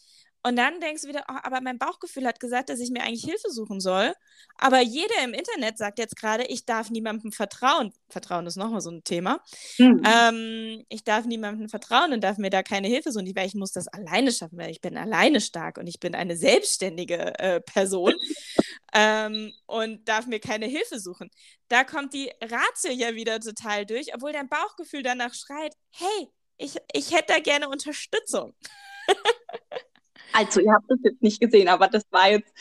Und 0.41 0.55
dann 0.55 0.79
denkst 0.79 1.01
du 1.01 1.10
wieder, 1.10 1.25
oh, 1.27 1.36
aber 1.43 1.60
mein 1.60 1.77
Bauchgefühl 1.77 2.25
hat 2.25 2.39
gesagt, 2.39 2.69
dass 2.69 2.79
ich 2.79 2.91
mir 2.91 3.01
eigentlich 3.01 3.25
Hilfe 3.25 3.50
suchen 3.50 3.81
soll. 3.81 4.13
Aber 4.58 4.79
jeder 4.79 5.24
im 5.24 5.34
Internet 5.34 5.77
sagt 5.77 6.00
jetzt 6.00 6.15
gerade, 6.15 6.46
ich 6.46 6.65
darf 6.65 6.89
niemandem 6.89 7.34
vertrauen. 7.34 7.93
Vertrauen 8.10 8.48
ist 8.48 8.55
nochmal 8.55 8.79
so 8.79 8.89
ein 8.89 9.03
Thema. 9.03 9.41
Mhm. 9.77 10.01
Ähm, 10.05 10.86
ich 10.88 11.03
darf 11.03 11.25
niemandem 11.25 11.67
vertrauen 11.67 12.13
und 12.13 12.24
darf 12.24 12.38
mir 12.38 12.50
da 12.50 12.63
keine 12.63 12.88
Hilfe 12.88 13.12
suchen, 13.12 13.36
weil 13.36 13.48
ich 13.48 13.55
muss 13.55 13.74
das 13.74 13.89
alleine 13.89 14.31
schaffen, 14.31 14.58
weil 14.58 14.72
ich 14.72 14.79
bin 14.79 14.98
alleine 14.98 15.41
stark 15.41 15.77
und 15.77 15.88
ich 15.88 16.00
bin 16.00 16.15
eine 16.15 16.38
selbstständige 16.38 17.38
äh, 17.38 17.60
Person 17.60 18.13
ähm, 18.93 19.51
und 19.65 20.08
darf 20.08 20.25
mir 20.25 20.39
keine 20.39 20.67
Hilfe 20.67 21.00
suchen. 21.00 21.29
Da 21.67 21.84
kommt 21.84 22.13
die 22.13 22.31
Ratio 22.41 22.91
ja 22.93 23.13
wieder 23.13 23.41
total 23.41 23.86
durch, 23.86 24.13
obwohl 24.15 24.31
dein 24.31 24.48
Bauchgefühl 24.48 25.03
danach 25.03 25.34
schreit, 25.34 25.75
hey, 25.91 26.29
ich, 26.58 26.77
ich 26.93 27.13
hätte 27.13 27.34
da 27.34 27.39
gerne 27.39 27.67
Unterstützung. 27.67 28.55
Also, 30.33 30.59
ihr 30.62 30.71
habt 30.71 30.89
das 30.89 31.00
jetzt 31.03 31.21
nicht 31.21 31.39
gesehen, 31.39 31.67
aber 31.67 31.88
das 31.88 32.03
war 32.12 32.29
jetzt. 32.29 32.53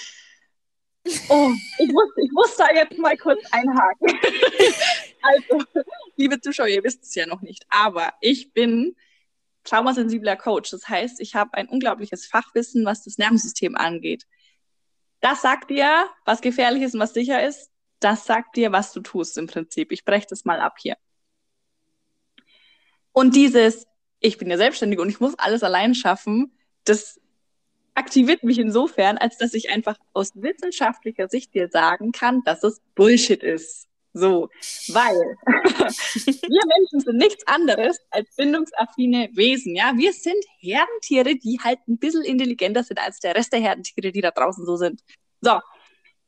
Oh, 1.29 1.51
ich 1.79 1.93
muss, 1.93 2.11
ich 2.17 2.31
muss 2.33 2.57
da 2.57 2.67
jetzt 2.75 2.99
mal 2.99 3.17
kurz 3.17 3.41
einhaken. 3.51 4.09
also, 5.23 5.65
liebe 6.17 6.41
Zuschauer, 6.41 6.69
ihr 6.69 6.85
wisst 6.85 7.05
es 7.05 7.15
ja 7.15 7.27
noch 7.27 7.41
nicht, 7.41 7.65
aber 7.71 8.13
ich 8.21 8.53
bin 8.53 8.95
traumasensibler 9.65 10.37
Coach. 10.37 10.71
Das 10.71 10.89
heißt, 10.89 11.21
ich 11.21 11.35
habe 11.35 11.55
ein 11.55 11.69
unglaubliches 11.69 12.27
Fachwissen, 12.27 12.85
was 12.85 13.05
das 13.05 13.19
Nervensystem 13.19 13.77
angeht. 13.77 14.27
Das 15.21 15.43
sagt 15.43 15.71
dir, 15.71 16.09
was 16.25 16.41
gefährlich 16.41 16.83
ist 16.83 16.95
und 16.95 17.01
was 17.01 17.15
sicher 17.15 17.45
ist. 17.47 17.71
Das 18.01 18.27
sagt 18.27 18.57
dir, 18.57 18.73
was 18.73 18.93
du 18.93 19.01
tust 19.01 19.37
im 19.39 19.47
Prinzip. 19.47 19.93
Ich 19.93 20.05
breche 20.05 20.27
das 20.29 20.45
mal 20.45 20.61
ab 20.61 20.77
hier. 20.79 20.97
Und 23.13 23.35
dieses, 23.35 23.87
ich 24.21 24.39
bin 24.39 24.49
ja 24.49 24.57
selbstständig 24.57 25.01
und 25.01 25.09
ich 25.09 25.21
muss 25.21 25.37
alles 25.39 25.63
allein 25.63 25.95
schaffen, 25.95 26.57
das 26.85 27.21
aktiviert 27.99 28.45
mich 28.45 28.59
insofern, 28.59 29.19
als 29.19 29.37
dass 29.39 29.55
ich 29.55 29.71
einfach 29.71 29.97
aus 30.13 30.33
wissenschaftlicher 30.35 31.29
Sicht 31.29 31.53
dir 31.55 31.69
sagen 31.69 32.13
kann, 32.13 32.43
dass 32.45 32.63
es 32.63 32.81
Bullshit 32.95 33.43
ist. 33.43 33.89
So, 34.15 34.49
weil 34.89 35.15
wir 35.47 36.63
Menschen 36.79 37.01
sind 37.01 37.17
nichts 37.19 37.47
anderes 37.47 37.99
als 38.11 38.35
bindungsaffine 38.37 39.29
Wesen, 39.35 39.77
ja. 39.77 39.93
Wir 39.97 40.13
sind 40.13 40.45
Herdentiere, 40.61 41.37
die 41.37 41.61
halt 41.63 41.79
ein 41.87 41.99
bisschen 41.99 42.25
intelligenter 42.25 42.83
sind 42.85 42.99
als 42.99 43.21
der 43.21 43.35
Rest 43.35 43.53
der 43.53 43.61
Herdentiere, 43.61 44.11
die 44.13 44.21
da 44.21 44.31
draußen 44.31 44.65
so 44.65 44.77
sind. 44.77 45.03
So, 45.41 45.61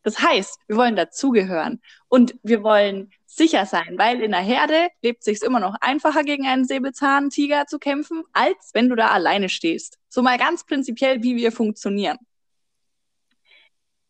das 0.03 0.19
heißt, 0.19 0.59
wir 0.67 0.77
wollen 0.77 0.97
dazugehören 0.97 1.81
und 2.09 2.35
wir 2.43 2.63
wollen 2.63 3.11
sicher 3.27 3.67
sein, 3.67 3.99
weil 3.99 4.23
in 4.23 4.33
der 4.33 4.41
Herde 4.41 4.89
lebt 5.03 5.23
sich 5.23 5.43
immer 5.43 5.61
noch 5.61 5.77
einfacher, 5.81 6.25
gegen 6.25 6.47
einen 6.47 6.65
Säbelzahntiger 6.65 7.67
zu 7.67 7.79
kämpfen, 7.79 8.25
als 8.33 8.71
wenn 8.73 8.89
du 8.89 8.97
da 8.97 9.09
alleine 9.09 9.49
stehst. 9.49 9.99
So 10.09 10.23
mal 10.23 10.39
ganz 10.39 10.65
prinzipiell, 10.65 11.23
wie 11.23 11.37
wir 11.37 11.53
funktionieren. 11.53 12.19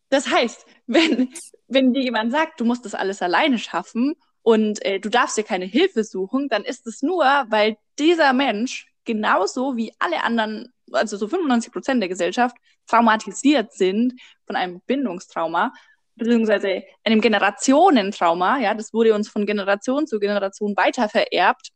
Das 0.09 0.29
heißt, 0.29 0.65
wenn, 0.87 1.33
wenn 1.67 1.93
dir 1.93 2.03
jemand 2.03 2.31
sagt, 2.31 2.59
du 2.59 2.65
musst 2.65 2.85
das 2.85 2.95
alles 2.95 3.21
alleine 3.21 3.59
schaffen 3.59 4.15
und 4.43 4.83
äh, 4.85 4.99
du 4.99 5.09
darfst 5.09 5.37
dir 5.37 5.43
keine 5.43 5.65
Hilfe 5.65 6.03
suchen, 6.03 6.47
dann 6.49 6.63
ist 6.63 6.87
es 6.87 7.01
nur, 7.01 7.25
weil 7.49 7.77
dieser 7.99 8.33
Mensch 8.33 8.87
genauso 9.03 9.75
wie 9.77 9.93
alle 9.99 10.23
anderen, 10.23 10.71
also 10.91 11.17
so 11.17 11.27
95 11.27 11.71
Prozent 11.71 12.01
der 12.01 12.09
Gesellschaft, 12.09 12.55
traumatisiert 12.87 13.73
sind 13.73 14.13
von 14.45 14.55
einem 14.55 14.81
Bindungstrauma, 14.85 15.73
beziehungsweise 16.15 16.83
einem 17.03 17.21
Generationentrauma, 17.21 18.59
ja, 18.59 18.73
das 18.73 18.93
wurde 18.93 19.13
uns 19.13 19.29
von 19.29 19.45
Generation 19.45 20.07
zu 20.07 20.19
Generation 20.19 20.75
weiter 20.77 21.09
vererbt, 21.09 21.69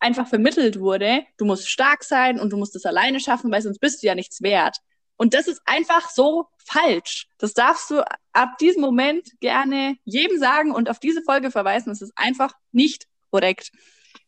einfach 0.00 0.26
vermittelt 0.26 0.80
wurde, 0.80 1.22
du 1.36 1.44
musst 1.44 1.68
stark 1.68 2.02
sein 2.02 2.40
und 2.40 2.52
du 2.52 2.56
musst 2.56 2.74
es 2.74 2.84
alleine 2.84 3.20
schaffen, 3.20 3.52
weil 3.52 3.62
sonst 3.62 3.78
bist 3.78 4.02
du 4.02 4.08
ja 4.08 4.14
nichts 4.14 4.42
wert. 4.42 4.78
Und 5.16 5.34
das 5.34 5.46
ist 5.46 5.62
einfach 5.64 6.10
so 6.10 6.48
falsch. 6.58 7.28
Das 7.38 7.54
darfst 7.54 7.90
du 7.90 8.04
ab 8.32 8.58
diesem 8.58 8.80
Moment 8.82 9.30
gerne 9.38 9.96
jedem 10.04 10.38
sagen 10.38 10.72
und 10.72 10.90
auf 10.90 10.98
diese 10.98 11.22
Folge 11.22 11.52
verweisen. 11.52 11.92
Es 11.92 12.02
ist 12.02 12.12
einfach 12.16 12.52
nicht 12.72 13.06
korrekt. 13.30 13.70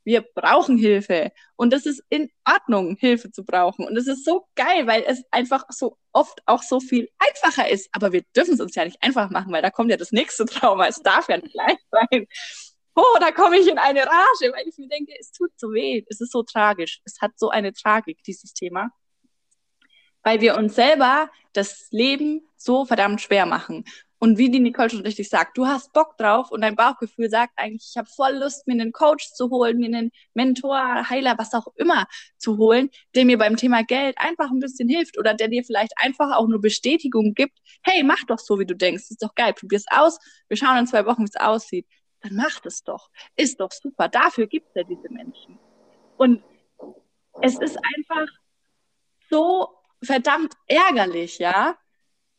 Wir 0.04 0.20
brauchen 0.20 0.76
Hilfe. 0.76 1.32
Und 1.56 1.72
das 1.72 1.86
ist 1.86 2.02
in 2.10 2.30
Ordnung, 2.46 2.96
Hilfe 2.96 3.30
zu 3.30 3.44
brauchen. 3.44 3.86
Und 3.86 3.96
es 3.96 4.06
ist 4.06 4.24
so 4.24 4.46
geil, 4.54 4.86
weil 4.86 5.02
es 5.06 5.24
einfach 5.30 5.64
so 5.70 5.98
oft 6.12 6.42
auch 6.46 6.62
so 6.62 6.78
viel 6.80 7.08
einfacher 7.18 7.68
ist. 7.68 7.88
Aber 7.92 8.12
wir 8.12 8.22
dürfen 8.36 8.54
es 8.54 8.60
uns 8.60 8.74
ja 8.74 8.84
nicht 8.84 9.02
einfach 9.02 9.30
machen, 9.30 9.52
weil 9.52 9.62
da 9.62 9.70
kommt 9.70 9.90
ja 9.90 9.96
das 9.96 10.12
nächste 10.12 10.44
Trauma. 10.46 10.86
Es 10.86 11.02
darf 11.02 11.28
ja 11.28 11.38
nicht 11.38 11.54
leicht 11.54 11.84
sein. 11.90 12.26
Oh, 12.94 13.18
da 13.18 13.32
komme 13.32 13.58
ich 13.58 13.66
in 13.66 13.78
eine 13.78 14.00
Rage, 14.00 14.52
weil 14.52 14.68
ich 14.68 14.78
mir 14.78 14.88
denke, 14.88 15.12
es 15.18 15.32
tut 15.32 15.50
so 15.56 15.72
weh. 15.72 16.04
Es 16.08 16.20
ist 16.20 16.32
so 16.32 16.42
tragisch. 16.42 17.00
Es 17.04 17.20
hat 17.20 17.32
so 17.36 17.48
eine 17.48 17.72
Tragik, 17.72 18.22
dieses 18.22 18.52
Thema. 18.52 18.90
Weil 20.22 20.40
wir 20.40 20.56
uns 20.56 20.74
selber 20.74 21.30
das 21.54 21.88
Leben 21.90 22.46
so 22.56 22.84
verdammt 22.84 23.20
schwer 23.20 23.46
machen. 23.46 23.84
Und 24.24 24.38
wie 24.38 24.48
die 24.48 24.58
Nicole 24.58 24.88
schon 24.88 25.02
richtig 25.02 25.28
sagt, 25.28 25.58
du 25.58 25.66
hast 25.66 25.92
Bock 25.92 26.16
drauf 26.16 26.50
und 26.50 26.62
dein 26.62 26.76
Bauchgefühl 26.76 27.28
sagt 27.28 27.52
eigentlich, 27.56 27.90
ich 27.90 27.98
habe 27.98 28.08
voll 28.08 28.32
Lust, 28.32 28.66
mir 28.66 28.72
einen 28.72 28.90
Coach 28.90 29.34
zu 29.34 29.50
holen, 29.50 29.76
mir 29.76 29.88
einen 29.88 30.12
Mentor, 30.32 31.10
Heiler, 31.10 31.36
was 31.36 31.52
auch 31.52 31.66
immer 31.76 32.06
zu 32.38 32.56
holen, 32.56 32.88
der 33.14 33.26
mir 33.26 33.36
beim 33.36 33.56
Thema 33.56 33.84
Geld 33.84 34.16
einfach 34.16 34.50
ein 34.50 34.60
bisschen 34.60 34.88
hilft 34.88 35.18
oder 35.18 35.34
der 35.34 35.48
dir 35.48 35.62
vielleicht 35.62 35.92
einfach 35.98 36.34
auch 36.34 36.48
nur 36.48 36.58
Bestätigung 36.62 37.34
gibt, 37.34 37.58
hey, 37.82 38.02
mach 38.02 38.24
doch 38.24 38.38
so, 38.38 38.58
wie 38.58 38.64
du 38.64 38.74
denkst, 38.74 39.10
ist 39.10 39.22
doch 39.22 39.34
geil, 39.34 39.52
probier's 39.52 39.84
aus, 39.90 40.18
wir 40.48 40.56
schauen 40.56 40.78
in 40.78 40.86
zwei 40.86 41.04
Wochen, 41.04 41.20
wie 41.20 41.28
es 41.28 41.36
aussieht. 41.36 41.86
Dann 42.22 42.34
mach 42.34 42.64
es 42.64 42.82
doch, 42.82 43.10
ist 43.36 43.60
doch 43.60 43.72
super, 43.72 44.08
dafür 44.08 44.46
gibt 44.46 44.68
es 44.68 44.74
ja 44.74 44.84
diese 44.84 45.10
Menschen. 45.10 45.58
Und 46.16 46.42
es 47.42 47.58
ist 47.58 47.76
einfach 47.76 48.32
so 49.28 49.68
verdammt 50.02 50.54
ärgerlich, 50.66 51.38
ja, 51.40 51.76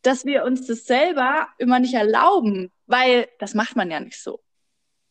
dass 0.06 0.26
wir 0.26 0.44
uns 0.44 0.68
das 0.68 0.86
selber 0.86 1.48
immer 1.58 1.80
nicht 1.80 1.94
erlauben, 1.94 2.72
weil 2.86 3.28
das 3.40 3.54
macht 3.54 3.76
man 3.76 3.90
ja 3.90 4.00
nicht 4.00 4.22
so. 4.22 4.42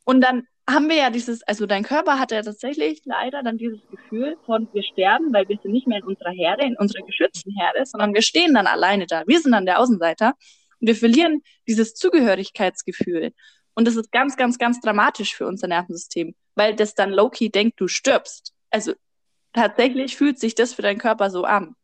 Und 0.05 0.21
dann 0.21 0.47
haben 0.69 0.89
wir 0.89 0.97
ja 0.97 1.11
dieses, 1.11 1.43
also 1.43 1.67
dein 1.67 1.83
Körper 1.83 2.19
hat 2.19 2.31
ja 2.33 2.43
tatsächlich 2.43 3.03
leider 3.05 3.43
dann 3.43 3.59
dieses 3.59 3.81
Gefühl 3.91 4.37
von 4.47 4.69
wir 4.73 4.83
sterben, 4.83 5.33
weil 5.33 5.49
wir 5.49 5.59
sind 5.63 5.73
nicht 5.73 5.87
mehr 5.87 5.99
in 5.99 6.05
unserer 6.05 6.31
Herde, 6.31 6.65
in 6.65 6.77
unserer 6.77 7.05
geschützten 7.05 7.53
Herde, 7.53 7.85
sondern 7.85 8.15
wir 8.15 8.23
stehen 8.23 8.55
dann 8.55 8.67
alleine 8.67 9.07
da. 9.07 9.25
Wir 9.27 9.41
sind 9.41 9.53
dann 9.53 9.67
der 9.67 9.79
Außenseiter 9.79 10.35
und 10.81 10.87
wir 10.87 10.97
verlieren 10.97 11.43
dieses 11.69 11.95
Zugehörigkeitsgefühl. 11.95 13.33
Und 13.75 13.87
das 13.87 13.97
ist 13.97 14.11
ganz, 14.13 14.37
ganz, 14.37 14.59
ganz 14.59 14.81
dramatisch 14.81 15.35
für 15.35 15.47
unser 15.47 15.67
Nervensystem, 15.67 16.35
weil 16.55 16.77
das 16.77 16.95
dann 16.95 17.11
Loki 17.11 17.51
denkt, 17.51 17.81
du 17.81 17.89
stirbst. 17.89 18.55
Also 18.71 18.95
tatsächlich 19.53 20.17
fühlt 20.17 20.39
sich 20.39 20.55
das 20.55 20.73
für 20.73 20.83
deinen 20.83 20.99
Körper 20.99 21.31
so 21.31 21.45
an. 21.45 21.75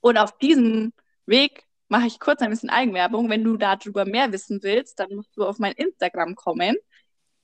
Und 0.00 0.18
auf 0.18 0.36
diesem 0.38 0.92
Weg 1.26 1.64
mache 1.92 2.06
ich 2.06 2.18
kurz 2.18 2.40
ein 2.40 2.48
bisschen 2.48 2.70
Eigenwerbung. 2.70 3.28
Wenn 3.28 3.44
du 3.44 3.58
darüber 3.58 4.06
mehr 4.06 4.32
wissen 4.32 4.62
willst, 4.62 4.98
dann 4.98 5.14
musst 5.14 5.36
du 5.36 5.44
auf 5.44 5.58
mein 5.58 5.72
Instagram 5.72 6.34
kommen, 6.34 6.74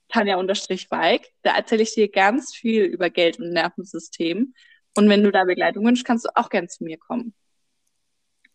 Tanja-Weig. 0.09 1.28
Da 1.43 1.55
erzähle 1.55 1.83
ich 1.83 1.93
dir 1.93 2.11
ganz 2.11 2.55
viel 2.55 2.85
über 2.85 3.11
Geld 3.11 3.38
und 3.38 3.52
Nervensystem. 3.52 4.55
Und 4.97 5.09
wenn 5.11 5.23
du 5.23 5.31
da 5.31 5.45
Begleitung 5.45 5.85
wünschst, 5.85 6.07
kannst 6.07 6.25
du 6.25 6.31
auch 6.35 6.49
gerne 6.49 6.67
zu 6.67 6.83
mir 6.83 6.97
kommen. 6.97 7.35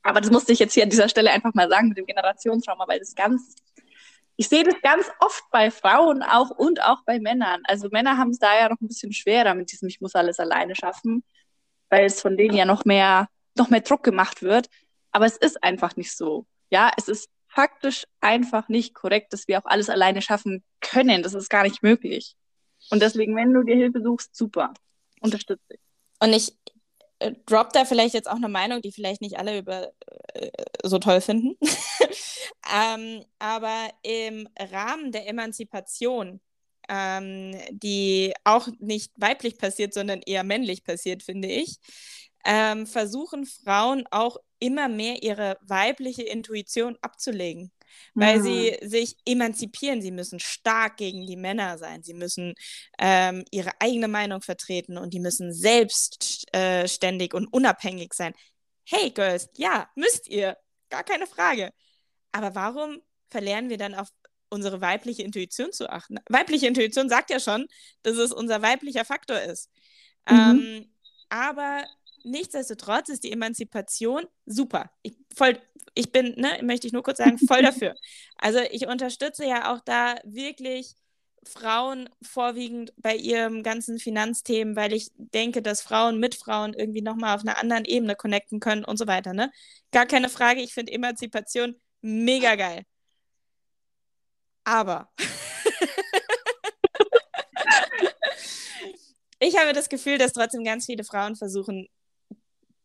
Aber 0.01 0.19
das 0.19 0.31
musste 0.31 0.51
ich 0.51 0.57
jetzt 0.57 0.73
hier 0.73 0.81
an 0.81 0.89
dieser 0.89 1.09
Stelle 1.09 1.29
einfach 1.29 1.53
mal 1.53 1.69
sagen 1.69 1.89
mit 1.89 1.97
dem 1.99 2.07
Generationstrauma, 2.07 2.87
weil 2.87 2.97
das 2.97 3.13
ganz, 3.13 3.55
ich 4.35 4.49
sehe 4.49 4.63
das 4.63 4.81
ganz 4.81 5.11
oft 5.19 5.43
bei 5.51 5.69
Frauen 5.69 6.23
auch 6.23 6.49
und 6.49 6.81
auch 6.81 7.03
bei 7.05 7.19
Männern. 7.19 7.61
Also 7.65 7.89
Männer 7.89 8.17
haben 8.17 8.31
es 8.31 8.39
da 8.39 8.57
ja 8.59 8.67
noch 8.67 8.81
ein 8.81 8.87
bisschen 8.87 9.13
schwerer 9.13 9.53
mit 9.53 9.71
diesem, 9.71 9.89
ich 9.89 10.01
muss 10.01 10.15
alles 10.15 10.39
alleine 10.39 10.75
schaffen, 10.75 11.23
weil 11.89 12.05
es 12.05 12.19
von 12.19 12.35
denen 12.35 12.55
ja 12.55 12.65
noch 12.65 12.83
mehr, 12.83 13.27
noch 13.55 13.69
mehr 13.69 13.81
Druck 13.81 14.01
gemacht 14.01 14.41
wird. 14.41 14.69
Aber 15.13 15.25
es 15.25 15.37
ist 15.37 15.63
einfach 15.63 15.95
nicht 15.95 16.15
so. 16.15 16.45
Ja, 16.69 16.91
es 16.97 17.07
ist 17.07 17.29
faktisch 17.47 18.05
einfach 18.19 18.67
nicht 18.67 18.93
korrekt, 18.93 19.31
dass 19.31 19.47
wir 19.47 19.59
auch 19.59 19.65
alles 19.65 19.89
alleine 19.89 20.21
schaffen 20.21 20.63
können. 20.81 21.23
Das 21.23 21.33
ist 21.35 21.49
gar 21.49 21.63
nicht 21.63 21.83
möglich. 21.83 22.35
Und 22.89 23.01
deswegen, 23.01 23.35
wenn 23.35 23.53
du 23.53 23.63
dir 23.63 23.75
Hilfe 23.75 24.01
suchst, 24.01 24.35
super. 24.35 24.73
Unterstütze 25.21 25.63
dich. 25.71 25.79
Und 26.19 26.33
ich 26.33 26.57
äh, 27.19 27.33
drop 27.45 27.71
da 27.73 27.85
vielleicht 27.85 28.13
jetzt 28.13 28.29
auch 28.29 28.35
eine 28.35 28.49
Meinung, 28.49 28.81
die 28.81 28.91
vielleicht 28.91 29.21
nicht 29.21 29.37
alle 29.37 29.59
über 29.59 29.91
äh, 30.33 30.49
so 30.83 30.99
toll 30.99 31.21
finden. 31.21 31.57
ähm, 32.75 33.23
aber 33.39 33.89
im 34.01 34.49
Rahmen 34.59 35.11
der 35.11 35.27
Emanzipation, 35.27 36.41
ähm, 36.89 37.55
die 37.71 38.33
auch 38.43 38.67
nicht 38.79 39.13
weiblich 39.15 39.57
passiert, 39.57 39.93
sondern 39.93 40.21
eher 40.21 40.43
männlich 40.43 40.83
passiert, 40.83 41.23
finde 41.23 41.47
ich, 41.47 41.77
ähm, 42.43 42.87
versuchen 42.87 43.45
Frauen 43.45 44.05
auch 44.11 44.37
immer 44.59 44.87
mehr 44.87 45.21
ihre 45.23 45.57
weibliche 45.61 46.23
Intuition 46.23 46.97
abzulegen, 47.01 47.71
weil 48.13 48.39
mhm. 48.39 48.43
sie 48.43 48.77
sich 48.81 49.17
emanzipieren. 49.25 50.01
Sie 50.01 50.11
müssen 50.11 50.39
stark 50.39 50.97
gegen 50.97 51.25
die 51.25 51.35
Männer 51.35 51.77
sein. 51.77 52.01
Sie 52.03 52.13
müssen 52.13 52.53
ähm, 52.97 53.43
ihre 53.51 53.71
eigene 53.79 54.07
Meinung 54.07 54.41
vertreten 54.41 54.97
und 54.97 55.13
die 55.13 55.19
müssen 55.19 55.53
selbstständig 55.53 57.33
äh, 57.33 57.35
und 57.35 57.47
unabhängig 57.47 58.13
sein. 58.13 58.33
Hey, 58.85 59.11
Girls, 59.11 59.49
ja, 59.57 59.89
müsst 59.95 60.27
ihr. 60.27 60.57
Gar 60.89 61.03
keine 61.03 61.27
Frage. 61.27 61.71
Aber 62.31 62.55
warum 62.55 63.01
verlernen 63.29 63.69
wir 63.69 63.77
dann 63.77 63.95
auf 63.95 64.09
unsere 64.49 64.79
weibliche 64.79 65.23
Intuition 65.23 65.71
zu 65.71 65.89
achten? 65.89 66.19
Weibliche 66.29 66.67
Intuition 66.67 67.09
sagt 67.09 67.31
ja 67.31 67.39
schon, 67.39 67.67
dass 68.03 68.17
es 68.17 68.31
unser 68.31 68.61
weiblicher 68.61 69.03
Faktor 69.03 69.39
ist. 69.39 69.69
Mhm. 70.29 70.37
Ähm, 70.37 70.95
aber 71.29 71.85
nichtsdestotrotz 72.23 73.09
ist 73.09 73.23
die 73.23 73.31
Emanzipation 73.31 74.25
super. 74.45 74.91
Ich, 75.01 75.15
voll, 75.35 75.59
ich 75.93 76.11
bin, 76.11 76.35
ne, 76.39 76.59
möchte 76.63 76.87
ich 76.87 76.93
nur 76.93 77.03
kurz 77.03 77.17
sagen, 77.17 77.37
voll 77.37 77.61
dafür. 77.63 77.95
Also 78.37 78.59
ich 78.71 78.87
unterstütze 78.87 79.45
ja 79.45 79.73
auch 79.73 79.81
da 79.81 80.15
wirklich 80.23 80.95
Frauen 81.45 82.09
vorwiegend 82.21 82.93
bei 82.97 83.15
ihrem 83.15 83.63
ganzen 83.63 83.99
Finanzthemen, 83.99 84.75
weil 84.75 84.93
ich 84.93 85.11
denke, 85.15 85.61
dass 85.61 85.81
Frauen 85.81 86.19
mit 86.19 86.35
Frauen 86.35 86.73
irgendwie 86.73 87.01
nochmal 87.01 87.35
auf 87.35 87.41
einer 87.41 87.57
anderen 87.57 87.85
Ebene 87.85 88.15
connecten 88.15 88.59
können 88.59 88.85
und 88.85 88.97
so 88.97 89.07
weiter. 89.07 89.33
Ne? 89.33 89.51
Gar 89.91 90.05
keine 90.05 90.29
Frage, 90.29 90.61
ich 90.61 90.73
finde 90.73 90.93
Emanzipation 90.93 91.75
mega 92.01 92.55
geil. 92.55 92.83
Aber 94.63 95.09
ich 99.39 99.57
habe 99.57 99.73
das 99.73 99.89
Gefühl, 99.89 100.17
dass 100.17 100.33
trotzdem 100.33 100.63
ganz 100.63 100.85
viele 100.85 101.03
Frauen 101.03 101.35
versuchen, 101.35 101.87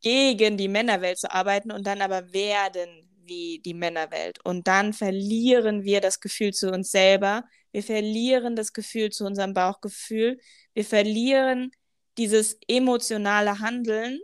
gegen 0.01 0.57
die 0.57 0.69
Männerwelt 0.69 1.19
zu 1.19 1.31
arbeiten 1.31 1.73
und 1.73 1.87
dann 1.87 2.03
aber 2.03 2.33
werden 2.33 3.09
wie 3.25 3.61
die 3.65 3.75
Männerwelt. 3.75 4.45
Und 4.45 4.67
dann 4.67 4.93
verlieren 4.93 5.85
wir 5.85 6.01
das 6.01 6.21
Gefühl 6.21 6.53
zu 6.53 6.71
uns 6.71 6.91
selber. 6.91 7.45
Wir 7.73 7.83
verlieren 7.83 8.57
das 8.57 8.73
Gefühl 8.73 9.11
zu 9.11 9.25
unserem 9.25 9.55
Bauchgefühl. 9.55 10.39
Wir 10.75 10.85
verlieren 10.85 11.71
dieses 12.17 12.59
emotionale 12.67 13.61
Handeln, 13.61 14.19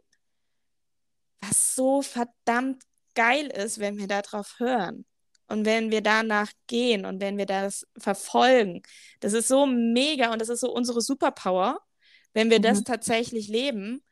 was 1.40 1.74
so 1.74 2.02
verdammt 2.02 2.82
geil 3.14 3.46
ist, 3.46 3.78
wenn 3.78 3.98
wir 3.98 4.08
darauf 4.08 4.58
hören. 4.58 5.04
Und 5.46 5.66
wenn 5.66 5.90
wir 5.90 6.00
danach 6.00 6.50
gehen 6.66 7.04
und 7.04 7.20
wenn 7.20 7.36
wir 7.36 7.46
das 7.46 7.86
verfolgen, 7.98 8.82
das 9.20 9.34
ist 9.34 9.48
so 9.48 9.66
mega 9.66 10.32
und 10.32 10.40
das 10.40 10.48
ist 10.48 10.60
so 10.60 10.72
unsere 10.72 11.02
Superpower, 11.02 11.80
wenn 12.32 12.50
wir 12.50 12.58
mhm. 12.58 12.62
das 12.62 12.82
tatsächlich 12.82 13.48
leben 13.48 14.02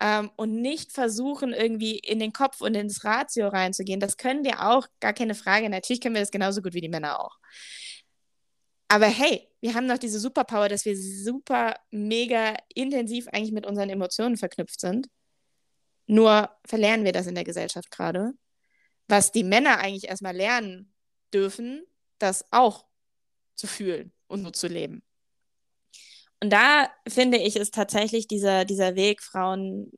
ähm, 0.00 0.30
und 0.36 0.60
nicht 0.60 0.92
versuchen, 0.92 1.52
irgendwie 1.52 1.98
in 1.98 2.18
den 2.18 2.32
Kopf 2.32 2.60
und 2.60 2.74
ins 2.74 3.04
Ratio 3.04 3.48
reinzugehen. 3.48 4.00
Das 4.00 4.16
können 4.16 4.44
wir 4.44 4.66
auch, 4.68 4.86
gar 5.00 5.12
keine 5.12 5.34
Frage. 5.34 5.68
Natürlich 5.68 6.00
können 6.00 6.14
wir 6.14 6.22
das 6.22 6.30
genauso 6.30 6.62
gut 6.62 6.74
wie 6.74 6.80
die 6.80 6.88
Männer 6.88 7.20
auch. 7.20 7.38
Aber 8.88 9.06
hey, 9.06 9.48
wir 9.60 9.74
haben 9.74 9.86
noch 9.86 9.98
diese 9.98 10.18
Superpower, 10.18 10.68
dass 10.68 10.84
wir 10.84 10.96
super, 10.96 11.76
mega 11.90 12.56
intensiv 12.74 13.28
eigentlich 13.28 13.52
mit 13.52 13.66
unseren 13.66 13.90
Emotionen 13.90 14.36
verknüpft 14.36 14.80
sind. 14.80 15.08
Nur 16.06 16.50
verlernen 16.64 17.04
wir 17.04 17.12
das 17.12 17.28
in 17.28 17.36
der 17.36 17.44
Gesellschaft 17.44 17.90
gerade. 17.90 18.32
Was 19.06 19.30
die 19.30 19.44
Männer 19.44 19.78
eigentlich 19.78 20.08
erstmal 20.08 20.34
lernen 20.34 20.92
dürfen, 21.32 21.84
das 22.18 22.44
auch 22.50 22.86
zu 23.54 23.66
fühlen 23.66 24.12
und 24.26 24.42
so 24.44 24.50
zu 24.50 24.66
leben. 24.66 25.02
Und 26.42 26.50
da 26.50 26.88
finde 27.06 27.38
ich, 27.38 27.56
ist 27.56 27.74
tatsächlich 27.74 28.26
dieser, 28.26 28.64
dieser 28.64 28.94
Weg, 28.94 29.22
Frauen 29.22 29.92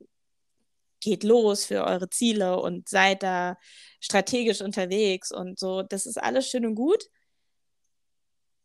geht 0.99 1.23
los 1.23 1.65
für 1.65 1.83
eure 1.85 2.09
Ziele 2.09 2.59
und 2.59 2.89
seid 2.89 3.23
da 3.23 3.57
strategisch 3.99 4.61
unterwegs 4.61 5.31
und 5.31 5.59
so. 5.59 5.83
Das 5.83 6.05
ist 6.05 6.17
alles 6.17 6.49
schön 6.49 6.65
und 6.65 6.75
gut. 6.75 7.03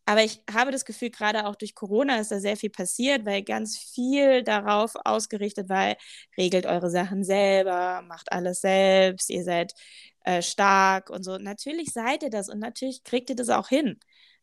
Aber 0.05 0.23
ich 0.23 0.41
habe 0.51 0.71
das 0.71 0.85
Gefühl, 0.85 1.11
gerade 1.11 1.45
auch 1.45 1.55
durch 1.55 1.75
Corona 1.75 2.19
ist 2.19 2.31
da 2.31 2.39
sehr 2.39 2.57
viel 2.57 2.71
passiert, 2.71 3.25
weil 3.27 3.43
ganz 3.43 3.77
viel 3.77 4.43
darauf 4.43 4.93
ausgerichtet 5.05 5.69
war, 5.69 5.95
regelt 6.35 6.65
eure 6.65 6.89
Sachen 6.89 7.23
selber, 7.23 8.01
macht 8.01 8.31
alles 8.31 8.61
selbst, 8.61 9.29
ihr 9.29 9.43
seid 9.43 9.73
äh, 10.23 10.41
stark 10.41 11.11
und 11.11 11.23
so. 11.23 11.37
Natürlich 11.37 11.91
seid 11.93 12.23
ihr 12.23 12.31
das 12.31 12.49
und 12.49 12.57
natürlich 12.57 13.03
kriegt 13.03 13.29
ihr 13.29 13.35
das 13.35 13.49
auch 13.49 13.67
hin. 13.69 13.99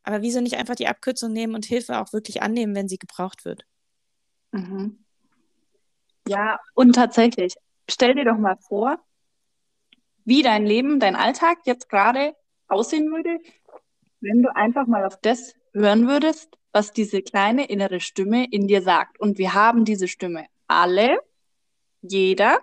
Aber 0.07 0.23
wieso 0.23 0.41
nicht 0.41 0.57
einfach 0.57 0.77
die 0.77 0.87
Abkürzung 0.87 1.33
nehmen 1.33 1.57
und 1.57 1.67
Hilfe 1.67 1.99
auch 1.99 2.13
wirklich 2.13 2.41
annehmen, 2.41 2.77
wenn 2.77 2.89
sie 2.89 2.97
gebraucht 2.97 3.45
wird? 3.45 3.67
Mhm. 4.53 5.05
Ja, 6.29 6.61
und 6.75 6.95
tatsächlich, 6.95 7.57
stell 7.91 8.15
dir 8.15 8.25
doch 8.25 8.39
mal 8.39 8.57
vor, 8.57 8.99
wie 10.25 10.43
dein 10.43 10.65
Leben, 10.65 11.01
dein 11.01 11.17
Alltag 11.17 11.59
jetzt 11.65 11.89
gerade 11.89 12.37
aussehen 12.69 13.11
würde, 13.11 13.41
wenn 14.21 14.43
du 14.43 14.55
einfach 14.55 14.87
mal 14.87 15.05
auf 15.05 15.21
das 15.21 15.55
hören 15.73 16.07
würdest, 16.07 16.57
was 16.73 16.93
diese 16.93 17.21
kleine 17.21 17.67
innere 17.67 17.99
Stimme 17.99 18.47
in 18.51 18.69
dir 18.69 18.83
sagt. 18.83 19.19
Und 19.19 19.39
wir 19.39 19.55
haben 19.55 19.85
diese 19.85 20.07
Stimme 20.07 20.47
alle, 20.69 21.19
jeder. 22.01 22.61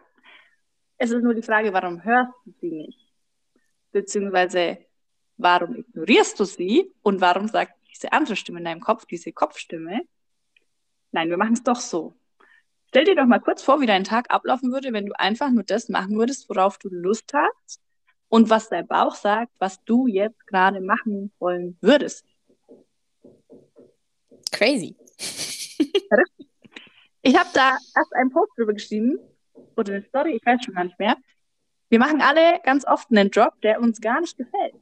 Es 0.97 1.11
ist 1.11 1.23
nur 1.23 1.33
die 1.33 1.41
Frage, 1.41 1.73
warum 1.73 2.05
hörst 2.05 2.31
du 2.45 2.53
sie 2.61 2.71
nicht? 2.71 3.13
Beziehungsweise, 3.91 4.77
warum 5.43 5.75
ignorierst 5.75 6.39
du 6.39 6.45
sie 6.45 6.91
und 7.03 7.21
warum 7.21 7.47
sagt 7.47 7.73
diese 7.91 8.11
andere 8.11 8.35
Stimme 8.35 8.59
in 8.59 8.65
deinem 8.65 8.79
Kopf, 8.79 9.05
diese 9.05 9.31
Kopfstimme, 9.31 10.01
nein, 11.11 11.29
wir 11.29 11.37
machen 11.37 11.53
es 11.53 11.63
doch 11.63 11.79
so. 11.79 12.15
Stell 12.87 13.05
dir 13.05 13.15
doch 13.15 13.25
mal 13.25 13.39
kurz 13.39 13.61
vor, 13.61 13.81
wie 13.81 13.85
dein 13.85 14.03
Tag 14.03 14.31
ablaufen 14.31 14.71
würde, 14.71 14.93
wenn 14.93 15.05
du 15.05 15.19
einfach 15.19 15.49
nur 15.49 15.63
das 15.63 15.89
machen 15.89 16.17
würdest, 16.17 16.49
worauf 16.49 16.77
du 16.77 16.89
Lust 16.89 17.33
hast 17.33 17.81
und 18.29 18.49
was 18.49 18.69
dein 18.69 18.87
Bauch 18.87 19.15
sagt, 19.15 19.51
was 19.59 19.83
du 19.83 20.07
jetzt 20.07 20.47
gerade 20.47 20.79
machen 20.79 21.31
wollen 21.39 21.77
würdest. 21.81 22.25
Crazy. 24.51 24.95
ich 27.21 27.37
habe 27.37 27.49
da 27.53 27.77
erst 27.95 28.13
einen 28.13 28.31
Post 28.31 28.51
drüber 28.55 28.73
geschrieben 28.73 29.19
oder 29.75 29.93
eine 29.93 30.03
Story, 30.03 30.35
ich 30.35 30.45
weiß 30.45 30.63
schon 30.63 30.75
gar 30.75 30.85
nicht 30.85 30.99
mehr. 30.99 31.17
Wir 31.89 31.99
machen 31.99 32.21
alle 32.21 32.59
ganz 32.63 32.87
oft 32.87 33.11
einen 33.11 33.29
Job, 33.29 33.59
der 33.61 33.81
uns 33.81 33.99
gar 33.99 34.21
nicht 34.21 34.37
gefällt. 34.37 34.75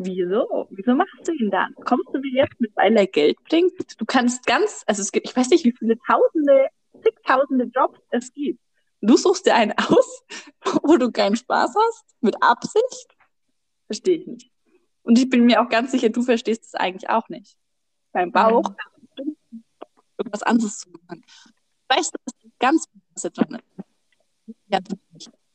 Wieso? 0.00 0.68
Wieso 0.70 0.94
machst 0.94 1.26
du 1.26 1.32
ihn 1.32 1.50
dann? 1.50 1.74
Kommst 1.84 2.08
du 2.12 2.20
dir 2.20 2.44
jetzt 2.44 2.60
mit, 2.60 2.74
weil 2.76 2.96
er 2.96 3.08
Geld 3.08 3.36
bringt? 3.48 3.72
Du 4.00 4.04
kannst 4.04 4.46
ganz, 4.46 4.84
also 4.86 5.02
es 5.02 5.10
gibt, 5.10 5.28
ich 5.28 5.36
weiß 5.36 5.50
nicht, 5.50 5.64
wie 5.64 5.72
viele 5.72 5.98
Tausende, 6.06 6.68
zigtausende 7.02 7.64
Jobs 7.64 7.98
es 8.10 8.32
gibt. 8.32 8.60
Du 9.00 9.16
suchst 9.16 9.46
dir 9.46 9.56
einen 9.56 9.72
aus, 9.72 10.22
wo 10.84 10.96
du 10.96 11.10
keinen 11.10 11.34
Spaß 11.34 11.74
hast, 11.74 12.04
mit 12.20 12.40
Absicht? 12.40 13.08
Verstehe 13.86 14.18
ich 14.18 14.26
nicht. 14.26 14.50
Und 15.02 15.18
ich 15.18 15.28
bin 15.28 15.46
mir 15.46 15.60
auch 15.60 15.68
ganz 15.68 15.90
sicher, 15.90 16.10
du 16.10 16.22
verstehst 16.22 16.64
es 16.64 16.74
eigentlich 16.74 17.10
auch 17.10 17.28
nicht. 17.28 17.56
Beim 18.12 18.30
Bauch 18.30 18.70
mhm. 19.16 19.36
irgendwas 20.16 20.44
anderes 20.44 20.78
zu 20.78 20.90
machen. 20.90 21.24
Weißt 21.88 22.14
du, 22.14 22.18
was 22.24 22.52
ganz 22.60 22.86
Böse 23.14 23.30
dran 23.32 23.56
ist? 23.56 24.54
Ja, 24.68 24.78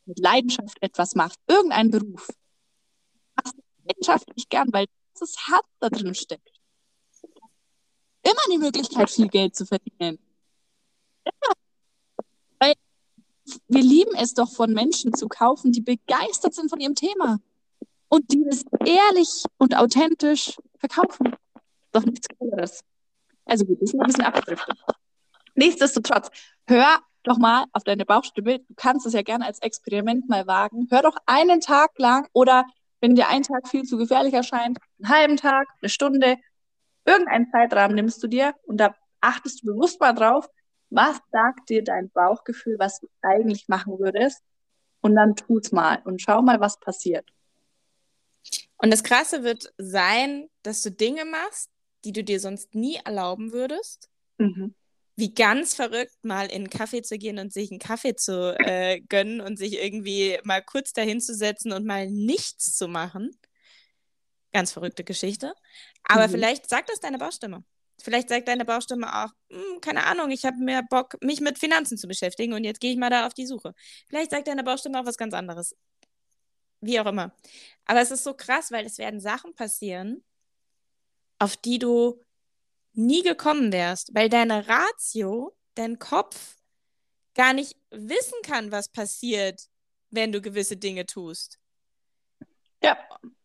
mit 0.05 0.19
Leidenschaft 0.19 0.77
etwas 0.81 1.15
machst, 1.15 1.39
irgendein 1.47 1.91
Beruf, 1.91 2.27
leidenschaftlich 3.85 4.49
gern, 4.49 4.71
weil 4.71 4.85
das 5.19 5.35
hart 5.47 5.65
da 5.79 5.89
drin 5.89 6.15
steckt. 6.15 6.49
Immer 8.23 8.41
die 8.51 8.57
Möglichkeit, 8.57 9.09
viel 9.09 9.27
Geld 9.27 9.55
zu 9.55 9.65
verdienen. 9.65 10.17
Immer. 11.23 11.53
Weil 12.59 12.73
wir 13.67 13.83
lieben 13.83 14.15
es 14.15 14.33
doch 14.33 14.49
von 14.49 14.73
Menschen 14.73 15.13
zu 15.13 15.27
kaufen, 15.27 15.71
die 15.71 15.81
begeistert 15.81 16.53
sind 16.53 16.69
von 16.69 16.79
ihrem 16.79 16.95
Thema 16.95 17.39
und 18.07 18.31
die 18.31 18.45
es 18.47 18.63
ehrlich 18.85 19.43
und 19.57 19.75
authentisch 19.75 20.57
verkaufen. 20.77 21.35
Doch 21.91 22.05
nichts 22.05 22.27
Cooleres. 22.37 22.81
Also 23.45 23.65
gut, 23.65 23.81
das 23.81 23.89
ist 23.89 23.99
ein 23.99 24.07
bisschen 24.07 24.23
abgedriftet. 24.23 24.77
Nichtsdestotrotz, 25.55 26.29
hör 26.65 26.99
doch 27.23 27.37
mal 27.37 27.65
auf 27.73 27.83
deine 27.83 28.05
Bauchstimme. 28.05 28.59
Du 28.59 28.73
kannst 28.75 29.05
es 29.05 29.13
ja 29.13 29.21
gerne 29.21 29.45
als 29.45 29.59
Experiment 29.59 30.29
mal 30.29 30.47
wagen. 30.47 30.87
Hör 30.89 31.01
doch 31.01 31.17
einen 31.25 31.59
Tag 31.59 31.91
lang 31.97 32.27
oder 32.33 32.65
wenn 33.03 33.15
dir 33.15 33.27
ein 33.27 33.43
Tag 33.43 33.67
viel 33.67 33.83
zu 33.83 33.97
gefährlich 33.97 34.33
erscheint, 34.33 34.77
einen 34.97 35.09
halben 35.13 35.35
Tag, 35.35 35.67
eine 35.81 35.89
Stunde, 35.89 36.37
irgendeinen 37.03 37.51
Zeitrahmen 37.51 37.95
nimmst 37.95 38.23
du 38.23 38.27
dir 38.27 38.55
und 38.63 38.77
da 38.77 38.95
achtest 39.19 39.61
du 39.61 39.73
bewusst 39.73 39.99
mal 39.99 40.13
drauf, 40.13 40.47
was 40.89 41.19
sagt 41.33 41.69
dir 41.69 41.83
dein 41.83 42.09
Bauchgefühl, 42.11 42.79
was 42.79 43.01
du 43.01 43.09
eigentlich 43.21 43.67
machen 43.67 43.99
würdest 43.99 44.41
und 45.01 45.17
dann 45.17 45.35
tu's 45.35 45.73
mal 45.73 46.01
und 46.05 46.21
schau 46.21 46.41
mal, 46.41 46.61
was 46.61 46.79
passiert. 46.79 47.27
Und 48.77 48.89
das 48.89 49.03
Krasse 49.03 49.43
wird 49.43 49.73
sein, 49.77 50.49
dass 50.61 50.81
du 50.81 50.89
Dinge 50.89 51.25
machst, 51.25 51.69
die 52.05 52.13
du 52.13 52.23
dir 52.23 52.39
sonst 52.39 52.73
nie 52.73 53.01
erlauben 53.03 53.51
würdest. 53.51 54.09
Mhm 54.37 54.75
wie 55.15 55.33
ganz 55.33 55.75
verrückt, 55.75 56.15
mal 56.23 56.45
in 56.47 56.63
einen 56.63 56.69
Kaffee 56.69 57.01
zu 57.01 57.17
gehen 57.17 57.37
und 57.37 57.53
sich 57.53 57.71
einen 57.71 57.79
Kaffee 57.79 58.15
zu 58.15 58.55
äh, 58.65 59.01
gönnen 59.01 59.41
und 59.41 59.57
sich 59.57 59.81
irgendwie 59.81 60.39
mal 60.43 60.61
kurz 60.61 60.93
dahin 60.93 61.21
zu 61.21 61.35
setzen 61.35 61.71
und 61.71 61.85
mal 61.85 62.09
nichts 62.09 62.75
zu 62.75 62.87
machen. 62.87 63.31
Ganz 64.51 64.71
verrückte 64.71 65.03
Geschichte. 65.03 65.53
Aber 66.03 66.27
mhm. 66.27 66.31
vielleicht 66.31 66.69
sagt 66.69 66.89
das 66.89 66.99
deine 66.99 67.17
Baustimme. 67.17 67.63
Vielleicht 68.01 68.29
sagt 68.29 68.47
deine 68.47 68.65
Baustimme 68.65 69.23
auch, 69.23 69.29
hm, 69.49 69.79
keine 69.81 70.05
Ahnung, 70.05 70.31
ich 70.31 70.45
habe 70.45 70.57
mehr 70.57 70.83
Bock, 70.83 71.15
mich 71.21 71.41
mit 71.41 71.59
Finanzen 71.59 71.97
zu 71.97 72.07
beschäftigen 72.07 72.53
und 72.53 72.63
jetzt 72.63 72.81
gehe 72.81 72.91
ich 72.91 72.97
mal 72.97 73.09
da 73.09 73.27
auf 73.27 73.33
die 73.33 73.45
Suche. 73.45 73.73
Vielleicht 74.09 74.31
sagt 74.31 74.47
deine 74.47 74.63
Baustimme 74.63 74.99
auch 74.99 75.05
was 75.05 75.17
ganz 75.17 75.33
anderes. 75.33 75.75
Wie 76.81 76.99
auch 76.99 77.05
immer. 77.05 77.33
Aber 77.85 78.01
es 78.01 78.11
ist 78.11 78.23
so 78.23 78.33
krass, 78.33 78.71
weil 78.71 78.85
es 78.85 78.97
werden 78.97 79.21
Sachen 79.21 79.53
passieren, 79.55 80.23
auf 81.39 81.55
die 81.55 81.79
du 81.79 82.19
nie 82.93 83.23
gekommen 83.23 83.71
wärst, 83.71 84.13
weil 84.13 84.29
deine 84.29 84.67
Ratio, 84.67 85.55
dein 85.75 85.99
Kopf 85.99 86.57
gar 87.35 87.53
nicht 87.53 87.75
wissen 87.89 88.37
kann, 88.43 88.71
was 88.71 88.89
passiert, 88.89 89.67
wenn 90.11 90.31
du 90.31 90.41
gewisse 90.41 90.77
Dinge 90.77 91.05
tust. 91.05 91.59
Ja. 92.81 92.97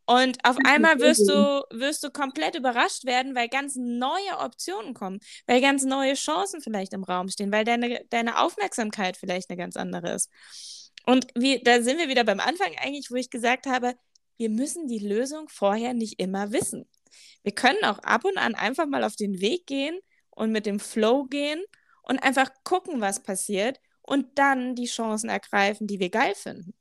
Und 0.04 0.38
auf 0.42 0.56
einmal 0.64 1.00
wirst 1.00 1.28
du, 1.28 1.62
wirst 1.70 2.02
du 2.02 2.10
komplett 2.10 2.54
überrascht 2.54 3.04
werden, 3.04 3.34
weil 3.34 3.48
ganz 3.48 3.76
neue 3.76 4.38
Optionen 4.38 4.94
kommen, 4.94 5.20
weil 5.46 5.60
ganz 5.60 5.84
neue 5.84 6.14
Chancen 6.14 6.62
vielleicht 6.62 6.94
im 6.94 7.04
Raum 7.04 7.28
stehen, 7.28 7.52
weil 7.52 7.64
deine, 7.64 8.04
deine 8.08 8.38
Aufmerksamkeit 8.38 9.18
vielleicht 9.18 9.50
eine 9.50 9.58
ganz 9.58 9.76
andere 9.76 10.12
ist. 10.12 10.30
Und 11.04 11.26
wie, 11.34 11.62
da 11.62 11.82
sind 11.82 11.98
wir 11.98 12.08
wieder 12.08 12.24
beim 12.24 12.40
Anfang 12.40 12.74
eigentlich, 12.78 13.10
wo 13.10 13.16
ich 13.16 13.28
gesagt 13.28 13.66
habe, 13.66 13.94
wir 14.38 14.48
müssen 14.48 14.86
die 14.88 14.98
Lösung 14.98 15.48
vorher 15.50 15.92
nicht 15.92 16.18
immer 16.18 16.52
wissen. 16.52 16.88
Wir 17.42 17.52
können 17.52 17.84
auch 17.84 17.98
ab 18.00 18.24
und 18.24 18.38
an 18.38 18.54
einfach 18.54 18.86
mal 18.86 19.04
auf 19.04 19.16
den 19.16 19.40
Weg 19.40 19.66
gehen 19.66 19.98
und 20.30 20.52
mit 20.52 20.66
dem 20.66 20.80
Flow 20.80 21.24
gehen 21.24 21.62
und 22.02 22.18
einfach 22.18 22.50
gucken, 22.64 23.00
was 23.00 23.22
passiert 23.22 23.80
und 24.02 24.38
dann 24.38 24.74
die 24.74 24.86
Chancen 24.86 25.28
ergreifen, 25.28 25.86
die 25.86 26.00
wir 26.00 26.10
geil 26.10 26.34
finden. 26.34 26.74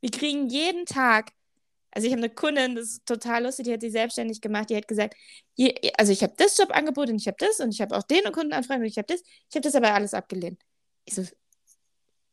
Wir 0.00 0.10
kriegen 0.10 0.48
jeden 0.48 0.86
Tag 0.86 1.32
also 1.94 2.08
ich 2.08 2.12
habe 2.12 2.24
eine 2.24 2.34
Kundin, 2.34 2.74
das 2.74 2.86
ist 2.86 3.06
total 3.06 3.44
lustig, 3.44 3.66
die 3.66 3.72
hat 3.72 3.80
sich 3.80 3.92
selbstständig 3.92 4.40
gemacht, 4.40 4.68
die 4.68 4.76
hat 4.76 4.88
gesagt, 4.88 5.14
je, 5.54 5.72
also 5.96 6.10
ich 6.10 6.22
habe 6.24 6.34
das 6.36 6.58
Jobangebot 6.58 7.08
und 7.08 7.16
ich 7.16 7.28
habe 7.28 7.36
das 7.38 7.60
und 7.60 7.70
ich 7.72 7.80
habe 7.80 7.96
auch 7.96 8.02
den 8.02 8.24
Kundenanfragen 8.32 8.82
und 8.82 8.88
ich 8.88 8.98
habe 8.98 9.06
das, 9.06 9.20
ich 9.20 9.54
habe 9.54 9.60
das 9.60 9.76
aber 9.76 9.94
alles 9.94 10.12
abgelehnt. 10.12 10.60
Ich 11.04 11.14
so, 11.14 11.22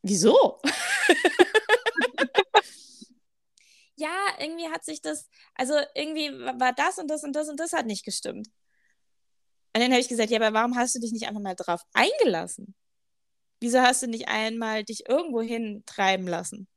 wieso? 0.01 0.61
ja, 4.01 4.17
irgendwie 4.39 4.67
hat 4.69 4.83
sich 4.83 5.01
das, 5.01 5.29
also 5.55 5.75
irgendwie 5.95 6.31
war 6.31 6.73
das 6.73 6.97
und 6.97 7.07
das 7.09 7.23
und 7.23 7.33
das 7.33 7.49
und 7.49 7.59
das 7.59 7.73
hat 7.73 7.85
nicht 7.85 8.05
gestimmt. 8.05 8.47
Und 9.73 9.81
dann 9.81 9.91
habe 9.91 10.01
ich 10.01 10.09
gesagt, 10.09 10.31
ja, 10.31 10.39
aber 10.39 10.53
warum 10.53 10.75
hast 10.75 10.95
du 10.95 10.99
dich 10.99 11.13
nicht 11.13 11.27
einfach 11.27 11.41
mal 11.41 11.55
drauf 11.55 11.81
eingelassen? 11.93 12.75
Wieso 13.61 13.81
hast 13.81 14.03
du 14.03 14.07
nicht 14.07 14.27
einmal 14.27 14.83
dich 14.83 15.07
irgendwo 15.07 15.41
hin 15.41 15.83
treiben 15.85 16.27
lassen? 16.27 16.67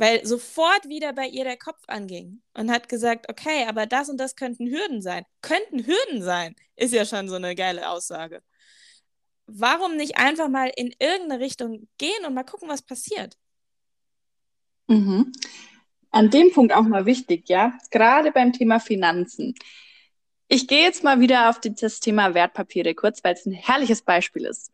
weil 0.00 0.26
sofort 0.26 0.88
wieder 0.88 1.12
bei 1.12 1.26
ihr 1.26 1.44
der 1.44 1.58
Kopf 1.58 1.82
anging 1.86 2.40
und 2.54 2.70
hat 2.70 2.88
gesagt, 2.88 3.28
okay, 3.28 3.66
aber 3.68 3.84
das 3.84 4.08
und 4.08 4.16
das 4.16 4.34
könnten 4.34 4.66
Hürden 4.66 5.02
sein. 5.02 5.26
Könnten 5.42 5.86
Hürden 5.86 6.22
sein, 6.22 6.56
ist 6.76 6.94
ja 6.94 7.04
schon 7.04 7.28
so 7.28 7.34
eine 7.34 7.54
geile 7.54 7.90
Aussage. 7.90 8.42
Warum 9.46 9.98
nicht 9.98 10.16
einfach 10.16 10.48
mal 10.48 10.72
in 10.74 10.94
irgendeine 10.98 11.40
Richtung 11.44 11.86
gehen 11.98 12.24
und 12.26 12.32
mal 12.32 12.44
gucken, 12.44 12.70
was 12.70 12.80
passiert? 12.80 13.36
Mhm. 14.88 15.32
An 16.10 16.30
dem 16.30 16.52
Punkt 16.52 16.72
auch 16.72 16.82
mal 16.82 17.06
wichtig, 17.06 17.48
ja, 17.48 17.72
gerade 17.90 18.32
beim 18.32 18.52
Thema 18.52 18.80
Finanzen. 18.80 19.54
Ich 20.48 20.66
gehe 20.66 20.82
jetzt 20.82 21.04
mal 21.04 21.20
wieder 21.20 21.48
auf 21.48 21.60
das 21.60 22.00
Thema 22.00 22.34
Wertpapiere 22.34 22.94
kurz, 22.94 23.22
weil 23.22 23.34
es 23.34 23.46
ein 23.46 23.52
herrliches 23.52 24.02
Beispiel 24.02 24.46
ist. 24.46 24.72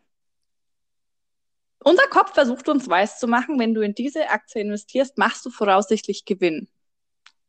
Unser 1.81 2.09
Kopf 2.09 2.33
versucht 2.33 2.69
uns 2.69 2.89
weiszumachen, 2.89 3.59
wenn 3.59 3.75
du 3.75 3.83
in 3.83 3.95
diese 3.95 4.31
Aktie 4.31 4.63
investierst, 4.63 5.19
machst 5.19 5.45
du 5.45 5.51
voraussichtlich 5.51 6.25
Gewinn. 6.25 6.69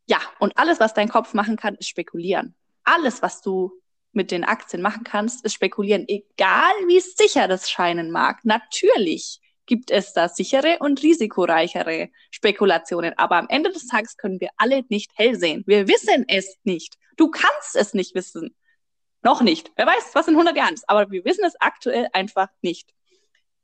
Ja, 0.08 0.20
und 0.40 0.58
alles, 0.58 0.80
was 0.80 0.94
dein 0.94 1.10
Kopf 1.10 1.34
machen 1.34 1.56
kann, 1.56 1.76
ist 1.76 1.88
spekulieren. 1.88 2.54
Alles, 2.84 3.22
was 3.22 3.42
du 3.42 3.72
mit 4.12 4.32
den 4.32 4.44
Aktien 4.44 4.82
machen 4.82 5.04
kannst, 5.04 5.46
ist 5.46 5.54
spekulieren, 5.54 6.06
egal 6.08 6.74
wie 6.88 7.00
sicher 7.00 7.48
das 7.48 7.70
scheinen 7.70 8.12
mag. 8.12 8.44
Natürlich 8.44 9.42
gibt 9.68 9.92
es 9.92 10.14
da 10.14 10.30
sichere 10.30 10.78
und 10.80 11.04
risikoreichere 11.04 12.10
Spekulationen, 12.32 13.14
aber 13.18 13.36
am 13.38 13.48
Ende 13.50 13.72
des 13.72 13.88
Tages 13.88 14.18
können 14.18 14.40
wir 14.40 14.50
alle 14.58 14.84
nicht 14.90 15.12
hell 15.16 15.36
sehen. 15.36 15.64
Wir 15.68 15.88
wissen 15.88 16.26
es 16.28 16.58
nicht. 16.64 16.96
Du 17.18 17.30
kannst 17.30 17.76
es 17.76 17.94
nicht 17.94 18.16
wissen. 18.16 18.56
Noch 19.22 19.42
nicht. 19.42 19.72
Wer 19.76 19.86
weiß, 19.86 20.12
was 20.14 20.28
in 20.28 20.36
100 20.36 20.56
Jahren 20.56 20.74
ist, 20.74 20.90
aber 20.90 21.12
wir 21.12 21.26
wissen 21.26 21.46
es 21.46 21.60
aktuell 21.60 22.08
einfach 22.14 22.48
nicht. 22.62 22.94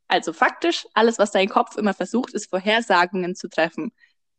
Also 0.07 0.33
faktisch, 0.33 0.85
alles, 0.93 1.17
was 1.17 1.31
dein 1.31 1.49
Kopf 1.49 1.77
immer 1.77 1.93
versucht, 1.93 2.33
ist 2.33 2.49
Vorhersagungen 2.49 3.35
zu 3.35 3.47
treffen. 3.47 3.91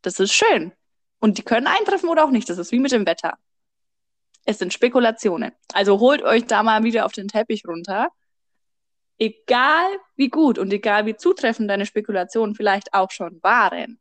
Das 0.03 0.20
ist 0.20 0.33
schön. 0.33 0.72
Und 1.18 1.38
die 1.38 1.42
können 1.42 1.66
eintreffen 1.66 2.09
oder 2.09 2.24
auch 2.24 2.31
nicht. 2.31 2.48
Das 2.48 2.59
ist 2.59 2.70
wie 2.70 2.79
mit 2.79 2.92
dem 2.92 3.07
Wetter. 3.07 3.38
Es 4.44 4.59
sind 4.59 4.74
Spekulationen. 4.74 5.53
Also 5.72 5.98
holt 6.00 6.22
euch 6.22 6.46
da 6.46 6.62
mal 6.62 6.85
wieder 6.85 7.07
auf 7.07 7.12
den 7.12 7.29
Teppich 7.29 7.66
runter. 7.66 8.11
Egal 9.18 9.87
wie 10.16 10.29
gut 10.29 10.59
und 10.59 10.72
egal 10.72 11.07
wie 11.07 11.16
zutreffend 11.16 11.70
deine 11.70 11.87
Spekulationen 11.87 12.55
vielleicht 12.55 12.92
auch 12.94 13.11
schon 13.11 13.42
waren, 13.42 13.98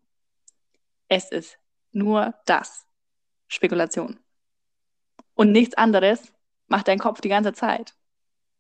es 1.08 1.32
ist 1.32 1.60
nur 1.92 2.34
das. 2.46 2.86
Spekulation. 3.48 4.20
Und 5.36 5.52
nichts 5.52 5.76
anderes 5.76 6.34
macht 6.68 6.88
dein 6.88 6.98
Kopf 6.98 7.22
die 7.22 7.30
ganze 7.30 7.54
Zeit. 7.54 7.94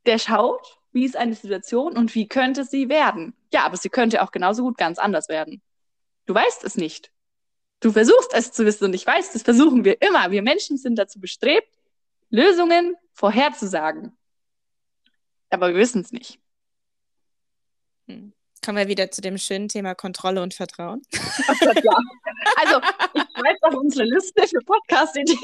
Der 0.05 0.19
schaut 0.19 0.83
wie 0.93 1.05
ist 1.05 1.17
eine 1.17 1.33
Situation 1.33 1.97
und 1.97 2.13
wie 2.13 2.27
könnte 2.27 2.63
sie 2.63 2.87
werden? 2.87 3.33
Ja, 3.51 3.65
aber 3.65 3.77
sie 3.77 3.89
könnte 3.89 4.21
auch 4.21 4.31
genauso 4.31 4.61
gut 4.61 4.77
ganz 4.77 4.99
anders 4.99 5.27
werden. 5.27 5.61
Du 6.27 6.35
weißt 6.35 6.63
es 6.63 6.75
nicht. 6.77 7.11
Du 7.79 7.91
versuchst 7.91 8.31
es 8.33 8.51
zu 8.51 8.63
wissen 8.65 8.85
und 8.85 8.93
ich 8.93 9.05
weiß, 9.05 9.33
das 9.33 9.41
versuchen 9.41 9.83
wir 9.83 10.01
immer. 10.01 10.31
Wir 10.31 10.43
Menschen 10.43 10.77
sind 10.77 10.95
dazu 10.97 11.19
bestrebt, 11.19 11.67
Lösungen 12.29 12.95
vorherzusagen. 13.11 14.15
Aber 15.49 15.69
wir 15.69 15.75
wissen 15.75 16.01
es 16.01 16.11
nicht. 16.11 16.39
Hm. 18.07 18.33
Kommen 18.63 18.77
wir 18.77 18.87
wieder 18.87 19.11
zu 19.11 19.21
dem 19.21 19.37
schönen 19.37 19.67
Thema 19.67 19.93
Kontrolle 19.93 20.41
und 20.41 20.53
Vertrauen. 20.53 21.01
Gott, 21.11 21.75
ja. 21.83 21.97
Also, 22.55 22.79
ich 23.13 23.23
schreibe 23.35 23.63
auf 23.63 23.75
unsere 23.75 24.05
Liste 24.05 24.47
für 24.47 24.59
Podcast-Ideen 24.65 25.37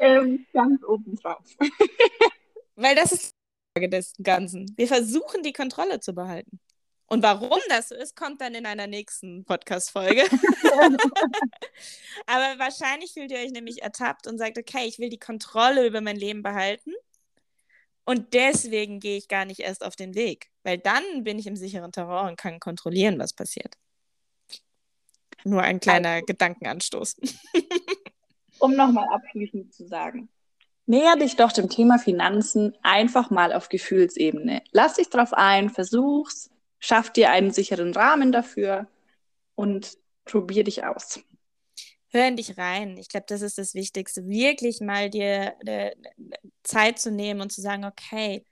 ähm, 0.00 0.46
ganz 0.52 0.82
oben 0.84 1.16
drauf. 1.16 1.44
Weil 2.76 2.94
das 2.94 3.12
ist 3.12 3.34
des 3.76 4.14
Ganzen. 4.22 4.72
Wir 4.76 4.88
versuchen, 4.88 5.42
die 5.44 5.52
Kontrolle 5.52 6.00
zu 6.00 6.14
behalten. 6.14 6.58
Und 7.06 7.22
warum 7.22 7.60
das 7.68 7.88
so 7.88 7.94
ist, 7.94 8.16
kommt 8.16 8.40
dann 8.40 8.54
in 8.54 8.66
einer 8.66 8.86
nächsten 8.86 9.44
Podcast-Folge. 9.44 10.22
Aber 12.26 12.58
wahrscheinlich 12.58 13.12
fühlt 13.12 13.30
ihr 13.30 13.38
euch 13.38 13.52
nämlich 13.52 13.82
ertappt 13.82 14.26
und 14.26 14.36
sagt, 14.36 14.58
okay, 14.58 14.84
ich 14.86 14.98
will 14.98 15.08
die 15.08 15.18
Kontrolle 15.18 15.86
über 15.86 16.00
mein 16.00 16.16
Leben 16.16 16.42
behalten. 16.42 16.92
Und 18.04 18.34
deswegen 18.34 19.00
gehe 19.00 19.16
ich 19.16 19.28
gar 19.28 19.44
nicht 19.44 19.60
erst 19.60 19.84
auf 19.84 19.96
den 19.96 20.14
Weg. 20.14 20.50
Weil 20.68 20.76
dann 20.76 21.24
bin 21.24 21.38
ich 21.38 21.46
im 21.46 21.56
sicheren 21.56 21.92
Terrain 21.92 22.28
und 22.28 22.36
kann 22.36 22.60
kontrollieren, 22.60 23.18
was 23.18 23.32
passiert. 23.32 23.78
Nur 25.44 25.62
ein 25.62 25.80
kleiner 25.80 26.10
also, 26.10 26.26
Gedankenanstoß. 26.26 27.16
um 28.58 28.76
nochmal 28.76 29.08
abschließend 29.08 29.72
zu 29.72 29.86
sagen, 29.86 30.28
Näher 30.84 31.16
dich 31.16 31.36
doch 31.36 31.52
dem 31.52 31.70
Thema 31.70 31.98
Finanzen 31.98 32.76
einfach 32.82 33.30
mal 33.30 33.54
auf 33.54 33.70
Gefühlsebene. 33.70 34.62
Lass 34.70 34.94
dich 34.94 35.08
drauf 35.08 35.32
ein, 35.32 35.70
versuch's, 35.70 36.50
schaff 36.80 37.10
dir 37.10 37.30
einen 37.30 37.50
sicheren 37.50 37.94
Rahmen 37.94 38.30
dafür 38.30 38.88
und 39.54 39.96
probier 40.26 40.64
dich 40.64 40.84
aus. 40.84 41.20
Hör 42.08 42.28
in 42.28 42.36
dich 42.36 42.58
rein. 42.58 42.98
Ich 42.98 43.08
glaube, 43.08 43.24
das 43.26 43.40
ist 43.40 43.56
das 43.56 43.72
Wichtigste. 43.72 44.26
Wirklich 44.26 44.82
mal 44.82 45.08
dir 45.08 45.54
äh, 45.64 45.94
Zeit 46.62 46.98
zu 46.98 47.10
nehmen 47.10 47.40
und 47.40 47.52
zu 47.52 47.62
sagen, 47.62 47.86
okay, 47.86 48.44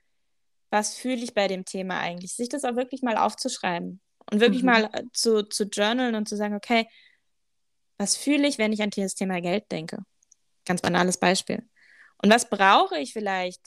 was 0.69 0.95
fühle 0.95 1.23
ich 1.23 1.33
bei 1.33 1.47
dem 1.47 1.65
Thema 1.65 1.99
eigentlich? 1.99 2.33
Sich 2.33 2.49
das 2.49 2.63
auch 2.63 2.75
wirklich 2.75 3.01
mal 3.01 3.17
aufzuschreiben 3.17 4.01
und 4.31 4.39
wirklich 4.39 4.63
mhm. 4.63 4.69
mal 4.69 4.89
äh, 4.93 5.03
zu, 5.13 5.43
zu 5.43 5.65
journalen 5.65 6.15
und 6.15 6.27
zu 6.27 6.35
sagen, 6.35 6.55
okay, 6.55 6.87
was 7.97 8.15
fühle 8.15 8.47
ich, 8.47 8.57
wenn 8.57 8.73
ich 8.73 8.81
an 8.81 8.91
das 8.95 9.15
Thema 9.15 9.41
Geld 9.41 9.71
denke? 9.71 9.99
Ganz 10.65 10.81
banales 10.81 11.17
Beispiel. 11.17 11.67
Und 12.21 12.31
was 12.31 12.49
brauche 12.49 12.97
ich 12.97 13.13
vielleicht 13.13 13.61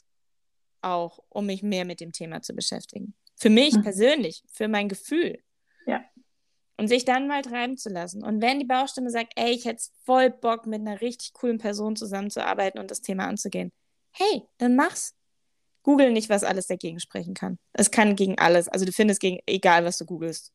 auch, 0.82 1.18
um 1.28 1.46
mich 1.46 1.62
mehr 1.62 1.84
mit 1.84 2.00
dem 2.00 2.12
Thema 2.12 2.42
zu 2.42 2.54
beschäftigen? 2.54 3.14
Für 3.36 3.50
mich 3.50 3.74
mhm. 3.74 3.82
persönlich, 3.82 4.44
für 4.52 4.68
mein 4.68 4.88
Gefühl. 4.88 5.42
Ja. 5.86 6.04
Und 6.76 6.88
sich 6.88 7.04
dann 7.04 7.26
mal 7.26 7.42
treiben 7.42 7.76
zu 7.76 7.88
lassen. 7.88 8.22
Und 8.24 8.40
wenn 8.40 8.58
die 8.58 8.66
Bauchstimme 8.66 9.10
sagt, 9.10 9.32
ey, 9.36 9.50
ich 9.50 9.64
hätte 9.64 9.82
voll 10.04 10.30
Bock, 10.30 10.66
mit 10.66 10.80
einer 10.80 11.00
richtig 11.00 11.32
coolen 11.32 11.58
Person 11.58 11.96
zusammenzuarbeiten 11.96 12.80
und 12.80 12.90
das 12.90 13.02
Thema 13.02 13.26
anzugehen, 13.26 13.72
hey, 14.12 14.42
dann 14.58 14.76
mach's. 14.76 15.14
Google 15.82 16.12
nicht, 16.12 16.28
was 16.28 16.44
alles 16.44 16.66
dagegen 16.66 17.00
sprechen 17.00 17.34
kann. 17.34 17.58
Es 17.72 17.90
kann 17.90 18.16
gegen 18.16 18.38
alles. 18.38 18.68
Also 18.68 18.84
du 18.84 18.92
findest 18.92 19.20
gegen, 19.20 19.40
egal 19.46 19.84
was 19.84 19.98
du 19.98 20.04
googelst. 20.04 20.52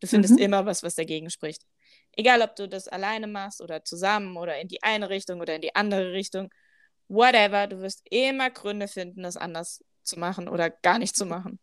Du 0.00 0.06
findest 0.06 0.34
mhm. 0.34 0.40
immer 0.40 0.66
was, 0.66 0.82
was 0.82 0.94
dagegen 0.94 1.30
spricht. 1.30 1.62
Egal, 2.16 2.42
ob 2.42 2.56
du 2.56 2.68
das 2.68 2.88
alleine 2.88 3.26
machst 3.26 3.60
oder 3.60 3.84
zusammen 3.84 4.36
oder 4.36 4.58
in 4.60 4.68
die 4.68 4.82
eine 4.82 5.10
Richtung 5.10 5.40
oder 5.40 5.54
in 5.54 5.60
die 5.62 5.74
andere 5.74 6.12
Richtung 6.12 6.50
whatever, 7.08 7.66
du 7.66 7.80
wirst 7.80 8.02
immer 8.10 8.50
Gründe 8.50 8.88
finden, 8.88 9.22
das 9.22 9.36
anders 9.36 9.84
zu 10.02 10.18
machen 10.18 10.48
oder 10.48 10.70
gar 10.70 10.98
nicht 10.98 11.16
zu 11.16 11.26
machen. 11.26 11.58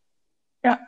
Ja. 0.64 0.80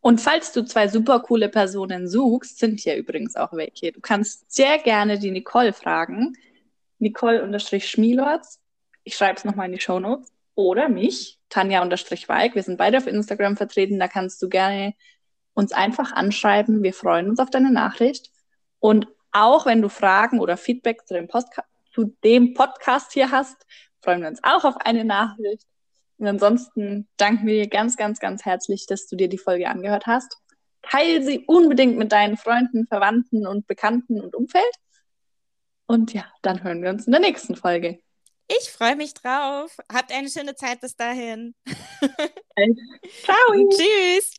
Und 0.00 0.20
falls 0.20 0.52
du 0.52 0.64
zwei 0.64 0.88
super 0.88 1.20
coole 1.20 1.48
Personen 1.48 2.08
suchst, 2.08 2.58
sind 2.58 2.80
hier 2.80 2.96
übrigens 2.96 3.36
auch 3.36 3.52
welche. 3.52 3.92
Du 3.92 4.00
kannst 4.00 4.50
sehr 4.50 4.78
gerne 4.78 5.18
die 5.18 5.30
Nicole 5.30 5.72
fragen. 5.72 6.34
Nicole-Schmielorts. 6.98 8.60
Ich 9.04 9.16
schreibe 9.16 9.36
es 9.36 9.44
nochmal 9.44 9.66
in 9.66 9.72
die 9.72 9.80
Show 9.80 10.00
Notes. 10.00 10.32
Oder 10.56 10.88
mich, 10.88 11.38
Tanja-Weig. 11.50 12.56
Wir 12.56 12.62
sind 12.62 12.78
beide 12.78 12.98
auf 12.98 13.06
Instagram 13.06 13.56
vertreten. 13.56 14.00
Da 14.00 14.08
kannst 14.08 14.42
du 14.42 14.48
gerne 14.48 14.94
uns 15.54 15.70
einfach 15.70 16.12
anschreiben. 16.12 16.82
Wir 16.82 16.92
freuen 16.92 17.30
uns 17.30 17.38
auf 17.38 17.50
deine 17.50 17.70
Nachricht. 17.70 18.30
Und 18.80 19.06
auch 19.30 19.66
wenn 19.66 19.82
du 19.82 19.88
Fragen 19.88 20.40
oder 20.40 20.56
Feedback 20.56 21.06
zu 21.06 21.14
dem, 21.14 21.28
Postka 21.28 21.64
zu 21.94 22.16
dem 22.24 22.54
Podcast 22.54 23.12
hier 23.12 23.30
hast, 23.30 23.64
freuen 24.02 24.22
wir 24.22 24.28
uns 24.28 24.42
auch 24.42 24.64
auf 24.64 24.76
eine 24.78 25.04
Nachricht. 25.04 25.66
Und 26.18 26.26
ansonsten 26.26 27.08
danken 27.16 27.46
wir 27.46 27.62
dir 27.62 27.68
ganz, 27.68 27.96
ganz, 27.96 28.18
ganz 28.18 28.44
herzlich, 28.44 28.86
dass 28.86 29.06
du 29.06 29.16
dir 29.16 29.28
die 29.28 29.38
Folge 29.38 29.68
angehört 29.68 30.06
hast. 30.06 30.38
Teil 30.82 31.22
sie 31.22 31.44
unbedingt 31.46 31.98
mit 31.98 32.12
deinen 32.12 32.36
Freunden, 32.36 32.86
Verwandten 32.86 33.46
und 33.46 33.66
Bekannten 33.66 34.20
und 34.20 34.34
Umfeld. 34.34 34.64
Und 35.86 36.14
ja, 36.14 36.24
dann 36.42 36.62
hören 36.64 36.82
wir 36.82 36.90
uns 36.90 37.06
in 37.06 37.12
der 37.12 37.20
nächsten 37.20 37.56
Folge. 37.56 38.00
Ich 38.48 38.70
freue 38.70 38.96
mich 38.96 39.14
drauf. 39.14 39.76
Habt 39.92 40.12
eine 40.12 40.28
schöne 40.28 40.54
Zeit 40.54 40.80
bis 40.80 40.96
dahin. 40.96 41.54
Ciao. 43.24 43.68
Tschüss. 43.70 44.34